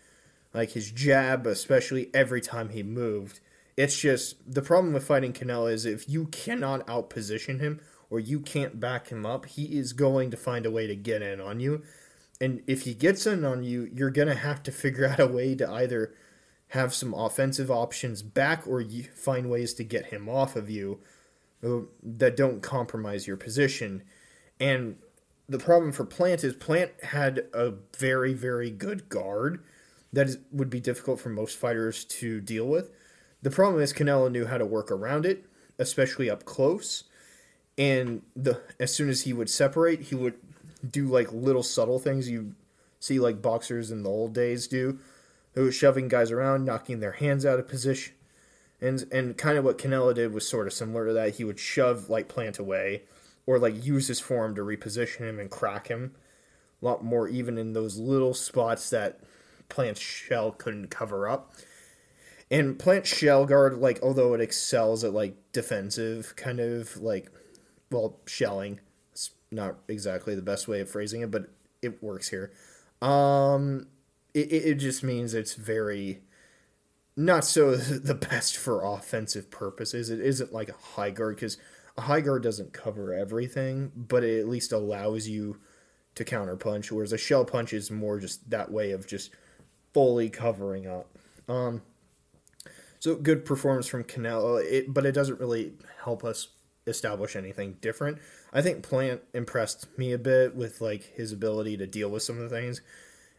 [0.53, 3.41] like his jab, especially every time he moved.
[3.77, 7.81] It's just the problem with fighting Canelo is if you cannot outposition him
[8.11, 11.23] or you can't back him up, he is going to find a way to get
[11.23, 11.83] in on you.
[12.41, 15.27] And if he gets in on you, you're going to have to figure out a
[15.27, 16.15] way to either
[16.69, 21.01] have some offensive options back or you find ways to get him off of you
[21.65, 24.03] uh, that don't compromise your position.
[24.59, 24.97] And
[25.49, 29.63] the problem for Plant is Plant had a very, very good guard
[30.13, 32.91] that is, would be difficult for most fighters to deal with.
[33.43, 35.45] The problem is Canelo knew how to work around it,
[35.79, 37.05] especially up close.
[37.79, 40.35] And the as soon as he would separate, he would
[40.89, 42.55] do like little subtle things you
[43.01, 44.99] see like boxers in the old days do,
[45.55, 48.15] who was shoving guys around, knocking their hands out of position.
[48.81, 51.37] And and kind of what Canelo did was sort of similar to that.
[51.37, 53.03] He would shove like Plant away,
[53.47, 56.15] or like use his form to reposition him and crack him.
[56.83, 59.21] A lot more even in those little spots that
[59.69, 61.55] Plant's shell couldn't cover up.
[62.51, 67.31] And Plant shell guard, like although it excels at like defensive kind of like
[67.97, 68.81] well shelling,
[69.13, 71.49] it's not exactly the best way of phrasing it, but
[71.83, 72.53] it works here.
[73.01, 73.87] Um,
[74.35, 76.21] it, it just means it's very
[77.17, 80.11] not so the best for offensive purposes.
[80.11, 81.59] It isn't like a high guard because
[81.97, 85.59] a high guard doesn't cover everything, but it at least allows you
[86.15, 86.93] to counter punch.
[86.93, 89.31] Whereas a shell punch is more just that way of just
[89.95, 91.09] fully covering up.
[91.49, 91.83] Um,
[92.99, 95.73] so good performance from Canelo, it, but it doesn't really
[96.03, 96.49] help us
[96.87, 98.19] establish anything different.
[98.53, 102.37] I think Plant impressed me a bit with like his ability to deal with some
[102.37, 102.81] of the things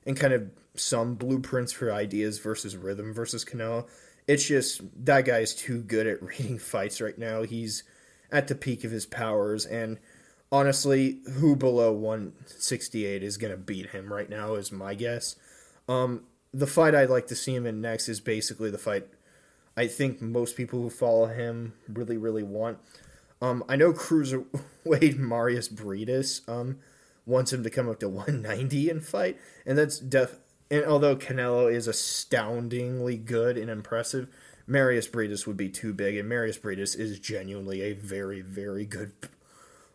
[0.06, 3.88] and kind of some blueprints for ideas versus rhythm versus Canelo.
[4.28, 7.44] It's just that guy is too good at reading fights right now.
[7.44, 7.84] He's
[8.32, 10.00] at the peak of his powers and
[10.52, 15.36] honestly, who below 168 is going to beat him right now is my guess.
[15.88, 16.24] Um,
[16.54, 19.08] the fight I'd like to see him in next is basically the fight
[19.78, 22.80] I think most people who follow him really, really want.
[23.42, 26.80] Um, I know cruiserweight Marius Briedis um,
[27.26, 30.40] wants him to come up to 190 and fight, and that's def.
[30.70, 34.28] And although Canelo is astoundingly good and impressive,
[34.66, 39.14] Marius Briedis would be too big, and Marius Briedis is genuinely a very, very good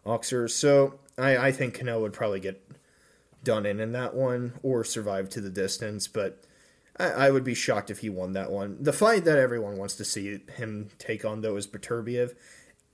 [0.03, 0.49] boxer.
[0.49, 2.67] So I, I think Canelo would probably get
[3.45, 6.43] done in in that one or survive to the distance, but
[6.99, 8.79] I, I would be shocked if he won that one.
[8.81, 12.35] The fight that everyone wants to see him take on, though, is Beterbiev.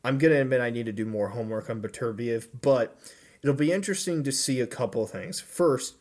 [0.04, 2.98] I'm going to admit I need to do more homework on Beterbiev, but
[3.42, 5.40] it'll be interesting to see a couple things.
[5.40, 5.96] First,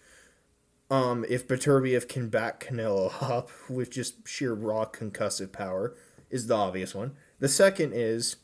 [0.90, 5.96] um, if Beterbiev can back Canelo up with just sheer raw concussive power,
[6.30, 7.16] is the obvious one.
[7.40, 8.38] The second is,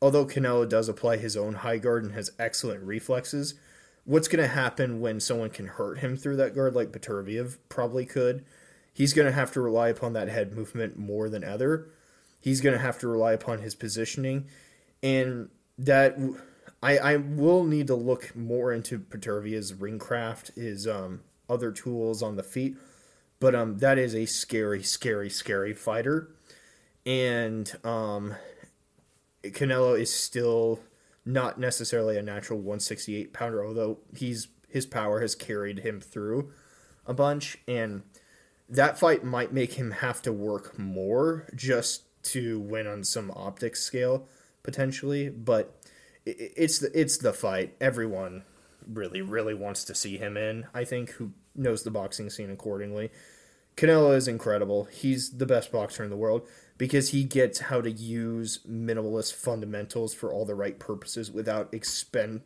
[0.00, 3.54] although Canelo does apply his own high guard and has excellent reflexes,
[4.04, 8.06] what's going to happen when someone can hurt him through that guard like Beterbiev probably
[8.06, 8.44] could?
[8.92, 11.88] He's going to have to rely upon that head movement more than other.
[12.40, 14.46] He's going to have to rely upon his positioning,
[15.02, 16.18] and that
[16.82, 22.36] I I will need to look more into Beterbiev's ringcraft, his um other tools on
[22.36, 22.76] the feet.
[23.40, 26.28] But um, that is a scary, scary, scary fighter,
[27.06, 28.34] and um,
[29.44, 30.80] Canelo is still
[31.24, 36.52] not necessarily a natural 168 pounder, although he's his power has carried him through
[37.06, 38.02] a bunch, and
[38.68, 43.80] that fight might make him have to work more just to win on some optics
[43.80, 44.28] scale
[44.62, 45.28] potentially.
[45.28, 45.74] But
[46.26, 48.44] it's the it's the fight everyone
[48.86, 50.66] really really wants to see him in.
[50.74, 53.10] I think who knows the boxing scene accordingly.
[53.76, 54.84] Canelo is incredible.
[54.84, 56.46] He's the best boxer in the world
[56.78, 62.42] because he gets how to use minimalist fundamentals for all the right purposes without expending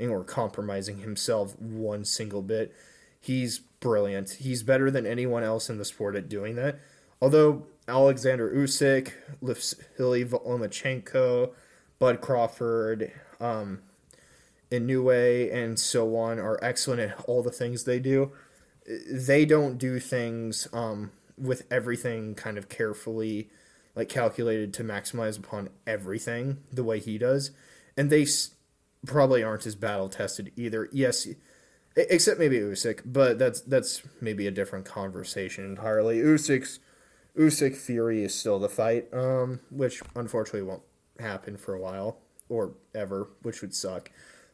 [0.00, 2.74] or compromising himself one single bit.
[3.18, 4.32] He's brilliant.
[4.32, 6.78] He's better than anyone else in the sport at doing that.
[7.20, 9.12] Although Alexander Usyk,
[9.42, 11.50] Vasily Lomachenko,
[11.98, 13.80] Bud Crawford, um,
[14.70, 18.32] Inoue, and so on are excellent at all the things they do.
[19.10, 23.50] They don't do things um, with everything kind of carefully
[23.94, 27.52] like calculated to maximize upon everything the way he does.
[27.96, 28.50] And they s-
[29.06, 30.88] probably aren't as battle tested either.
[30.92, 31.28] Yes
[31.96, 36.18] except maybe Usyk but that's that's maybe a different conversation entirely.
[36.18, 36.80] Usyk's
[37.38, 40.82] Usyk Fury is still the fight um, which unfortunately won't
[41.18, 42.18] happen for a while
[42.48, 44.10] or ever which would suck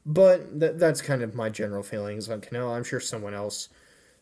[0.07, 3.68] but th- that's kind of my general feelings on Canelo I'm sure someone else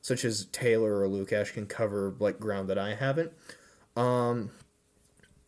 [0.00, 3.32] such as Taylor or Lukash can cover like ground that I haven't.
[3.96, 4.50] Um,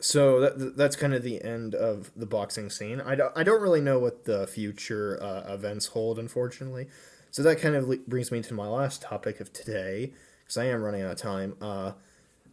[0.00, 3.00] so that, that's kind of the end of the boxing scene.
[3.00, 6.88] I don't, I don't really know what the future uh, events hold, unfortunately.
[7.30, 10.82] So that kind of brings me to my last topic of today, because I am
[10.82, 11.56] running out of time.
[11.60, 11.92] Uh,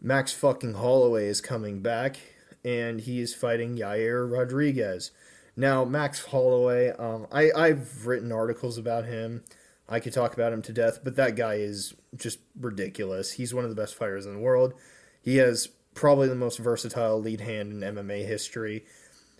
[0.02, 2.18] Max fucking Holloway is coming back,
[2.64, 5.12] and he is fighting Yair Rodriguez.
[5.56, 9.43] Now, Max Holloway, um, I, I've written articles about him.
[9.89, 13.32] I could talk about him to death, but that guy is just ridiculous.
[13.32, 14.74] He's one of the best fighters in the world.
[15.22, 18.86] He has probably the most versatile lead hand in MMA history.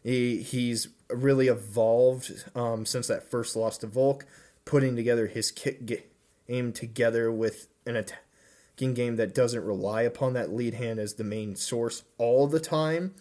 [0.04, 4.26] He he's really evolved um, since that first loss to Volk,
[4.66, 6.02] putting together his kick
[6.48, 8.27] game together with an attacking
[8.78, 13.16] game that doesn't rely upon that lead hand as the main source all the time.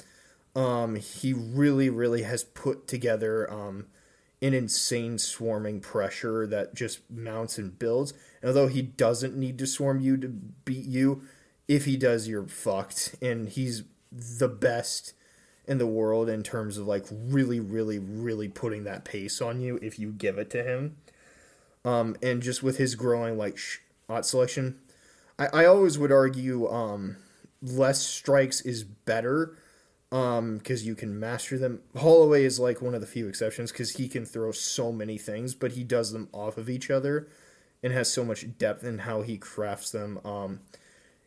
[0.54, 3.86] Um, he really, really has put together um,
[4.40, 8.12] an insane swarming pressure that just mounts and builds.
[8.40, 11.22] And although he doesn't need to swarm you to beat you,
[11.68, 13.16] if he does, you're fucked.
[13.20, 15.14] And he's the best
[15.66, 19.78] in the world in terms of like really, really, really putting that pace on you
[19.82, 20.96] if you give it to him.
[21.84, 24.78] Um, and just with his growing like shot selection,
[25.38, 27.16] I, I always would argue um,
[27.62, 29.56] less strikes is better
[30.12, 31.80] um because you can master them.
[31.96, 35.54] Holloway is like one of the few exceptions because he can throw so many things
[35.54, 37.28] but he does them off of each other
[37.82, 40.20] and has so much depth in how he crafts them.
[40.24, 40.60] Um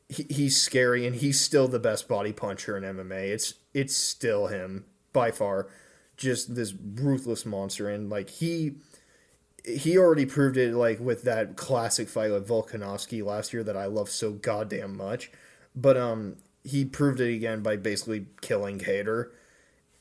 [0.07, 4.47] he, he's scary and he's still the best body puncher in mma it's it's still
[4.47, 5.67] him by far.
[6.15, 8.75] Just this ruthless monster and like he
[9.77, 13.85] he already proved it like with that classic fight with Volkanovski last year that I
[13.85, 15.31] love so goddamn much.
[15.75, 19.29] But um he proved it again by basically killing Kattar.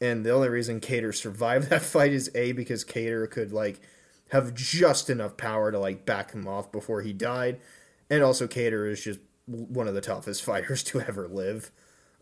[0.01, 3.81] And the only reason Kattar survived that fight is A, because Kattar could like
[4.31, 7.61] have just enough power to like back him off before he died.
[8.11, 11.71] And also Kattar is just one of the toughest fighters to ever live.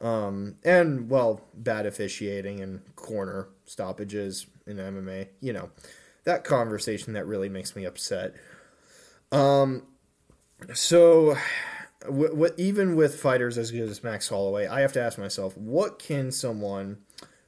[0.01, 5.71] Um, and well, bad officiating and corner stoppages in MMA, you know,
[6.27, 8.35] that conversation that really makes me upset.
[9.33, 9.85] Um,
[10.75, 11.37] so
[12.07, 15.99] what, even with fighters as good as Max Holloway, I have to ask myself, what
[15.99, 16.99] can someone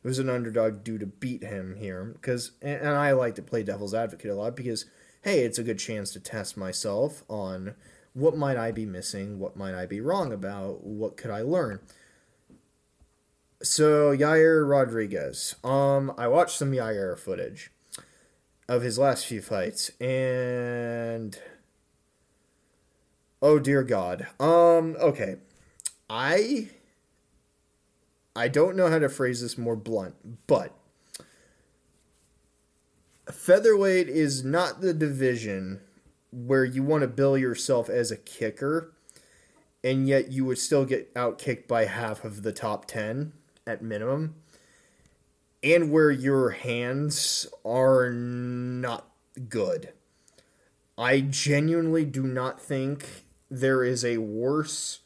[0.02, 2.04] who's an underdog do to beat him here?
[2.04, 4.86] Because and, and I like to play devil's advocate a lot because
[5.22, 7.74] hey, it's a good chance to test myself on
[8.14, 11.80] what might I be missing, what might I be wrong about, what could I learn.
[13.60, 17.72] So Yair Rodriguez, um, I watched some Yair footage
[18.68, 21.38] of his last few fights, and
[23.40, 24.26] Oh dear God.
[24.40, 24.96] Um.
[25.00, 25.36] Okay.
[26.10, 26.68] I.
[28.34, 30.72] I don't know how to phrase this more blunt, but
[33.30, 35.80] featherweight is not the division
[36.30, 38.92] where you want to bill yourself as a kicker,
[39.82, 43.32] and yet you would still get outkicked by half of the top ten
[43.66, 44.36] at minimum,
[45.74, 49.06] and where your hands are not
[49.50, 49.90] good.
[50.96, 55.00] I genuinely do not think there is a worse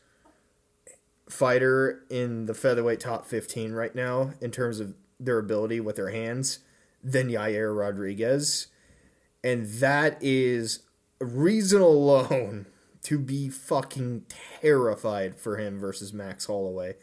[1.28, 6.10] fighter in the featherweight top 15 right now in terms of their ability with their
[6.10, 6.60] hands
[7.02, 8.68] than Yair Rodriguez.
[9.42, 10.80] And that is
[11.20, 12.66] reason alone
[13.02, 14.26] to be fucking
[14.60, 16.94] terrified for him versus Max Holloway,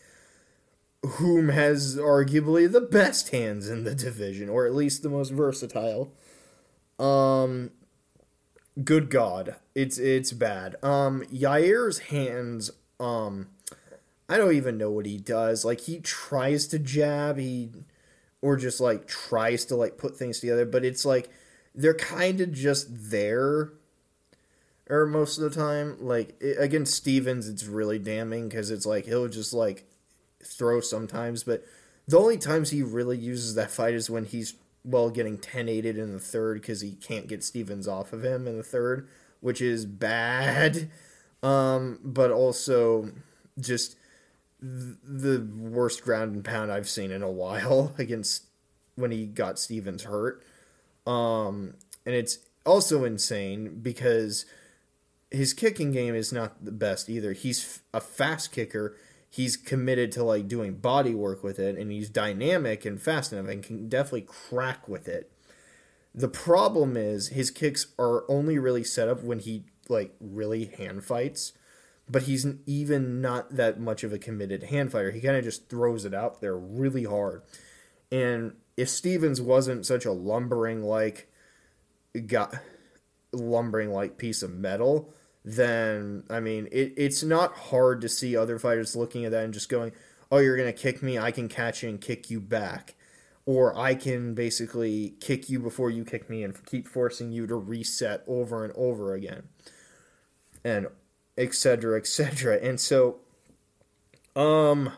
[1.04, 6.14] whom has arguably the best hands in the division, or at least the most versatile.
[7.00, 7.72] Um,
[8.84, 10.76] good god it's it's bad.
[10.84, 13.48] Um yair's hands um
[14.28, 15.64] i don't even know what he does.
[15.64, 17.70] Like he tries to jab he
[18.42, 21.30] or just like tries to like put things together but it's like
[21.74, 23.72] they're kind of just there
[24.90, 25.98] or most of the time.
[26.00, 29.86] Like against Stephens it's really damning because it's like he'll just like
[30.44, 31.64] throw sometimes but
[32.10, 35.96] the only times he really uses that fight is when he's well getting 10 aided
[35.96, 39.08] in the third because he can't get Stephens off of him in the third,
[39.42, 40.90] which is bad.
[41.44, 43.12] Um, but also
[43.60, 43.96] just
[44.60, 48.46] th- the worst ground and pound I've seen in a while against
[48.96, 50.44] when he got Stephens hurt.
[51.06, 51.76] Um,
[52.08, 54.46] and it's also insane because
[55.30, 57.34] his kicking game is not the best either.
[57.34, 58.98] He's a fast kicker
[59.30, 63.48] he's committed to like doing body work with it and he's dynamic and fast enough
[63.48, 65.32] and can definitely crack with it.
[66.16, 71.04] The problem is his kicks are only really set up when he like really hand
[71.04, 71.54] fights,
[72.10, 75.12] but he's even not that much of a committed hand fighter.
[75.12, 77.44] He kind of just throws it out there really hard.
[78.12, 81.32] And if Stephens wasn't such a lumbering like
[82.26, 82.56] got
[83.32, 85.14] lumbering like piece of metal,
[85.56, 89.54] then I mean it, it's not hard to see other fighters looking at that and
[89.54, 89.92] just going,
[90.32, 91.18] "Oh, you're gonna kick me?
[91.18, 92.96] I can catch you and kick you back."
[93.46, 97.56] Or I can basically kick you before you kick me and keep forcing you to
[97.56, 99.44] reset over and over again.
[100.64, 100.88] And
[101.38, 101.98] etc.
[101.98, 102.60] etc.
[102.62, 103.20] And so
[104.36, 104.92] um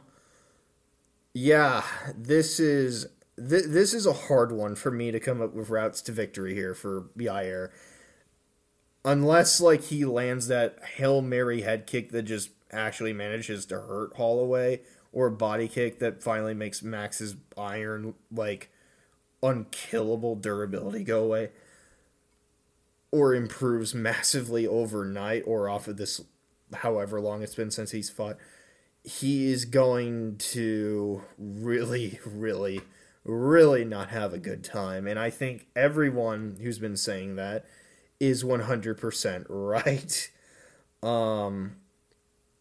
[1.34, 1.84] Yeah,
[2.16, 6.02] this is th- this is a hard one for me to come up with routes
[6.04, 7.70] to victory here for Yair.
[9.04, 14.16] Unless like he lands that Hail Mary head kick that just actually manages to hurt
[14.16, 14.82] Holloway
[15.12, 18.70] or a body kick that finally makes Max's iron like
[19.44, 21.50] unkillable durability go away
[23.12, 26.22] or improves massively overnight or off of this
[26.74, 28.38] however long it's been since he's fought
[29.04, 32.82] he is going to really really
[33.24, 35.08] really not have a good time.
[35.08, 37.66] And i think everyone who's been saying that
[38.22, 40.32] is 100% right
[41.04, 41.76] um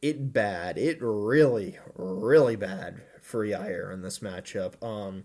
[0.02, 5.24] it bad it really really bad for Yair in this matchup um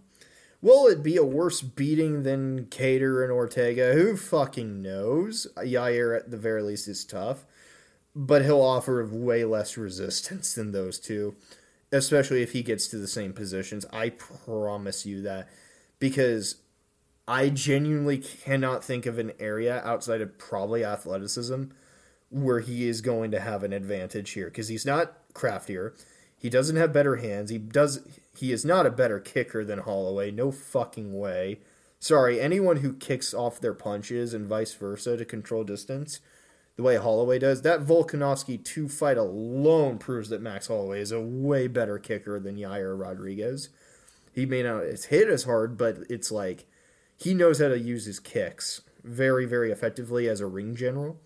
[0.65, 3.93] Will it be a worse beating than Kattar and Ortega?
[3.93, 5.45] Who fucking knows?
[5.57, 7.45] Yair, at the very least, is tough,
[8.15, 11.35] but he'll offer way less resistance than those two,
[11.91, 13.85] especially if he gets to the same positions.
[13.93, 15.49] I promise you that.
[15.99, 16.55] Because
[17.27, 21.65] I genuinely cannot think of an area outside of probably athleticism
[22.29, 24.45] where he is going to have an advantage here.
[24.45, 25.95] Because he's not craftier.
[26.37, 27.49] He doesn't have better hands.
[27.49, 28.01] He does
[28.37, 30.29] he is not a better kicker than Holloway.
[30.31, 31.59] No fucking way.
[31.99, 36.19] Sorry, anyone who kicks off their punches and vice versa to control distance,
[36.75, 41.21] the way Holloway does, that Volkanovski two fight alone proves that Max Holloway is a
[41.21, 43.69] way better kicker than Yair Rodriguez.
[44.33, 46.67] He may not hit as hard, but it's like
[47.17, 51.19] he knows how to use his kicks very, very effectively as a ring general,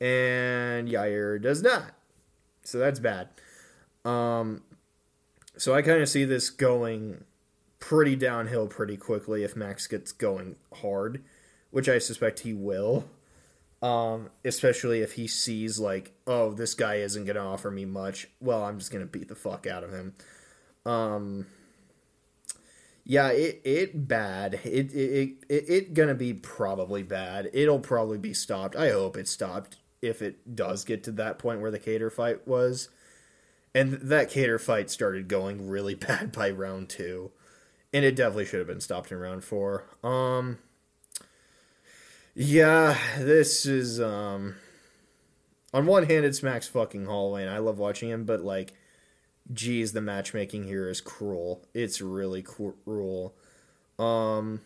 [0.00, 1.94] and Yair does not.
[2.64, 3.28] So that's bad.
[4.04, 4.62] Um,
[5.56, 7.24] so I kind of see this going
[7.78, 11.22] pretty downhill pretty quickly if Max gets going hard,
[11.70, 13.08] which I suspect he will.
[13.82, 18.28] Um, especially if he sees like, oh, this guy isn't gonna offer me much.
[18.40, 20.14] Well, I'm just gonna beat the fuck out of him.
[20.86, 21.46] Um,
[23.04, 24.60] yeah, it it bad.
[24.64, 27.50] It it, it it gonna be probably bad.
[27.52, 28.76] It'll probably be stopped.
[28.76, 32.46] I hope it's stopped if it does get to that point where the Kattar fight
[32.46, 32.88] was.
[33.74, 37.30] And that Kattar fight started going really bad by round two.
[37.94, 39.84] And it definitely should have been stopped in round four.
[40.02, 40.58] Um
[42.34, 44.56] Yeah, this is um
[45.72, 48.74] on one hand it's Max fucking Holloway and I love watching him, but like
[49.52, 51.64] geez, the matchmaking here is cruel.
[51.74, 53.34] It's really cruel.
[53.98, 54.60] Um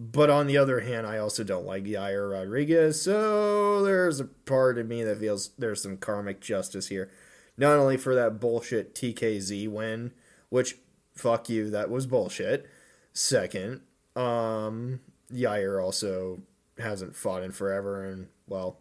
[0.00, 4.78] but on the other hand, I also don't like Yair Rodriguez, so there's a part
[4.78, 7.10] of me that feels there's some karmic justice here
[7.58, 10.12] not only for that bullshit TKZ win,
[10.48, 10.76] which
[11.14, 12.66] fuck you, that was bullshit.
[13.12, 13.80] Second,
[14.14, 15.00] um,
[15.30, 16.40] Yair also
[16.78, 18.78] hasn't fought in forever, and well,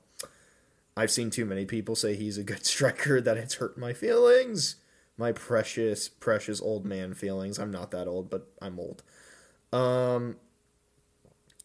[0.98, 4.78] I've seen too many people say he's a good striker that it's hurt my feelings,
[5.16, 7.60] my precious, precious old man feelings.
[7.60, 9.04] I'm not that old, but I'm old.
[9.72, 10.38] Um,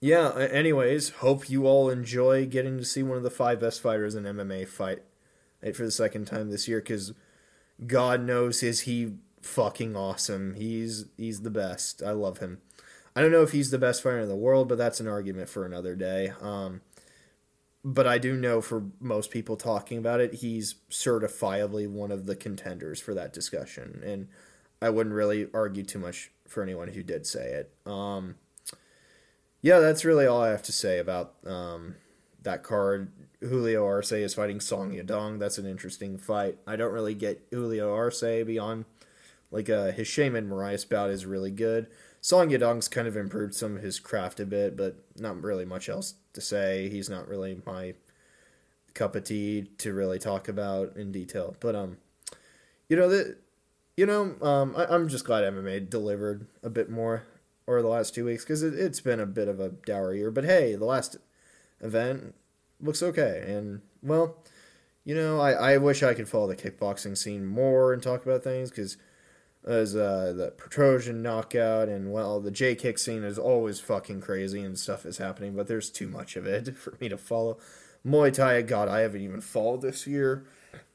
[0.01, 0.37] yeah.
[0.37, 4.25] Anyways, hope you all enjoy getting to see one of the five best fighters in
[4.25, 5.03] MMA fight
[5.75, 7.13] for the second time this year because
[7.87, 10.55] God knows is he fucking awesome.
[10.55, 12.03] He's he's the best.
[12.03, 12.59] I love him.
[13.15, 15.49] I don't know if he's the best fighter in the world, but that's an argument
[15.49, 16.33] for another day.
[16.41, 16.81] Um,
[17.85, 22.37] but I do know for most people talking about it, he's certifiably one of the
[22.37, 24.29] contenders for that discussion, and
[24.81, 27.91] I wouldn't really argue too much for anyone who did say it.
[27.91, 28.37] Um,
[29.61, 31.97] yeah, that's really all I have to say about um,
[32.43, 33.13] that card.
[33.41, 35.39] Julio Arce is fighting Song Yadong.
[35.39, 36.59] That's an interesting fight.
[36.67, 38.85] I don't really get Julio Arce beyond
[39.53, 41.87] like uh, his Sheymon Moraes bout is really good.
[42.25, 45.89] Song Yadong's kind of improved some of his craft a bit, but not really much
[45.89, 46.89] else to say.
[46.89, 47.95] He's not really my
[48.95, 51.57] cup of tea to really talk about in detail.
[51.59, 51.97] But um,
[52.89, 53.39] you know that,
[53.97, 57.25] you know, um, I, am just glad MMA delivered a bit more
[57.67, 60.31] over the last two weeks because it, it's been a bit of a dour year.
[60.31, 61.17] But hey, the last
[61.81, 62.37] event
[62.81, 63.45] looks okay.
[63.49, 64.37] And well,
[65.05, 68.45] you know, I, I wish I could follow the kickboxing scene more and talk about
[68.45, 68.97] things because
[69.65, 74.63] as uh, the Petrosian knockout and well, the J kick scene is always fucking crazy
[74.63, 77.59] and stuff is happening, but there's too much of it for me to follow.
[78.05, 80.45] Muay Thai, God, I haven't even followed this year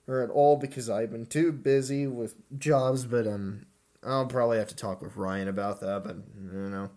[0.07, 3.05] or at all because I've been too busy with jobs.
[3.05, 3.65] But um,
[4.03, 6.03] I'll probably have to talk with Ryan about that.
[6.03, 6.89] But you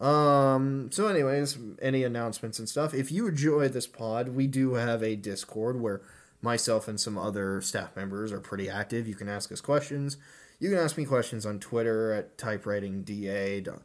[0.00, 2.94] know, um, so anyways, any announcements and stuff.
[2.94, 6.02] If you enjoy this pod, we do have a Discord where
[6.42, 9.06] myself and some other staff members are pretty active.
[9.06, 10.16] You can ask us questions.
[10.58, 13.80] You can ask me questions on Twitter at typewritingda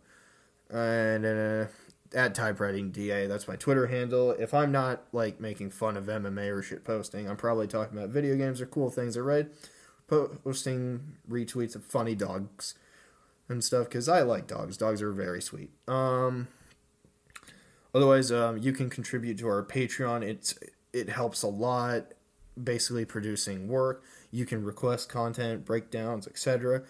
[0.70, 1.66] and uh,
[2.14, 3.28] at typewritingda.
[3.28, 4.32] That's my Twitter handle.
[4.32, 8.10] If I'm not like making fun of MMA or shit posting, I'm probably talking about
[8.10, 9.50] video games or cool things I read
[10.44, 12.76] posting retweets of funny dogs
[13.48, 14.78] and stuff because I like dogs.
[14.78, 15.72] Dogs are very sweet.
[15.88, 16.48] Um,
[17.96, 20.24] otherwise, um, you can contribute to our Patreon.
[20.24, 20.58] It's
[20.94, 22.14] it helps a lot.
[22.62, 24.04] Basically, producing work.
[24.32, 26.84] You can request content, breakdowns, etc.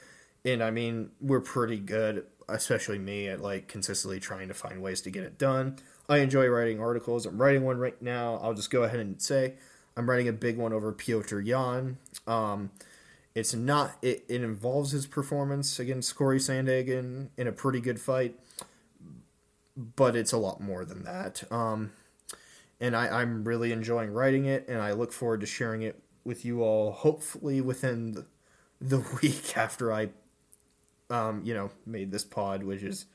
[0.43, 5.01] And I mean, we're pretty good, especially me, at like consistently trying to find ways
[5.01, 5.78] to get it done.
[6.09, 7.26] I enjoy writing articles.
[7.26, 8.39] I'm writing one right now.
[8.41, 9.53] I'll just go ahead and say
[9.95, 11.97] I'm writing a big one over Petr Yan.
[12.28, 12.72] Um,
[13.36, 13.97] it's not.
[14.01, 18.38] It, it involves his performance against Corey Sandhagen in a pretty good fight,
[19.78, 21.43] but it's a lot more than that.
[21.51, 21.91] Um,
[22.82, 26.44] and I, I'm really enjoying writing it, and I look forward to sharing it with
[26.44, 26.92] you all.
[26.92, 28.26] Hopefully within the,
[28.82, 30.10] the week after I,
[31.10, 33.06] um, you know, made this pod, which is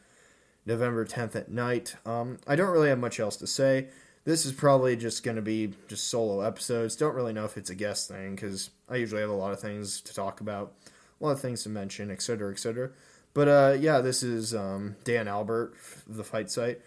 [0.64, 1.96] November 10th at night.
[2.06, 3.88] Um, I don't really have much else to say.
[4.24, 6.96] This is probably just going to be just solo episodes.
[6.96, 9.60] Don't really know if it's a guest thing because I usually have a lot of
[9.60, 10.74] things to talk about,
[11.20, 12.90] a lot of things to mention, etc., etc.
[13.34, 15.74] But uh, yeah, this is um, Dan Albert,
[16.08, 16.80] the fight site.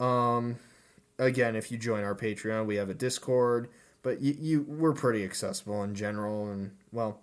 [0.00, 0.56] Um,
[1.18, 3.68] again, if you join our Patreon, we have a Discord,
[4.02, 7.20] but you, you we're pretty accessible in general, and well,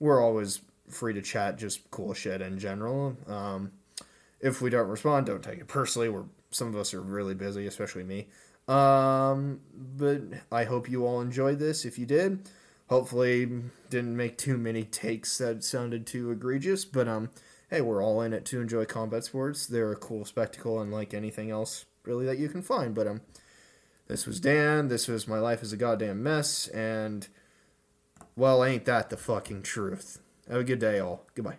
[0.00, 3.16] we're always free to chat, just cool shit in general.
[3.26, 3.72] Um,
[4.40, 6.08] if we don't respond, don't take it personally.
[6.08, 8.28] We're some of us are really busy, especially me.
[8.68, 11.84] Um, but I hope you all enjoyed this.
[11.84, 12.48] If you did,
[12.88, 13.48] hopefully
[13.90, 16.84] didn't make too many takes that sounded too egregious.
[16.84, 17.30] But um,
[17.70, 19.66] hey, we're all in it to enjoy combat sports.
[19.66, 22.94] They're a cool spectacle, unlike anything else really that you can find.
[22.94, 23.20] But um,
[24.08, 24.88] this was Dan.
[24.88, 27.28] This was my life is a goddamn mess, and
[28.36, 30.20] well, ain't that the fucking truth?
[30.48, 31.24] Have a good day, all.
[31.34, 31.56] Goodbye.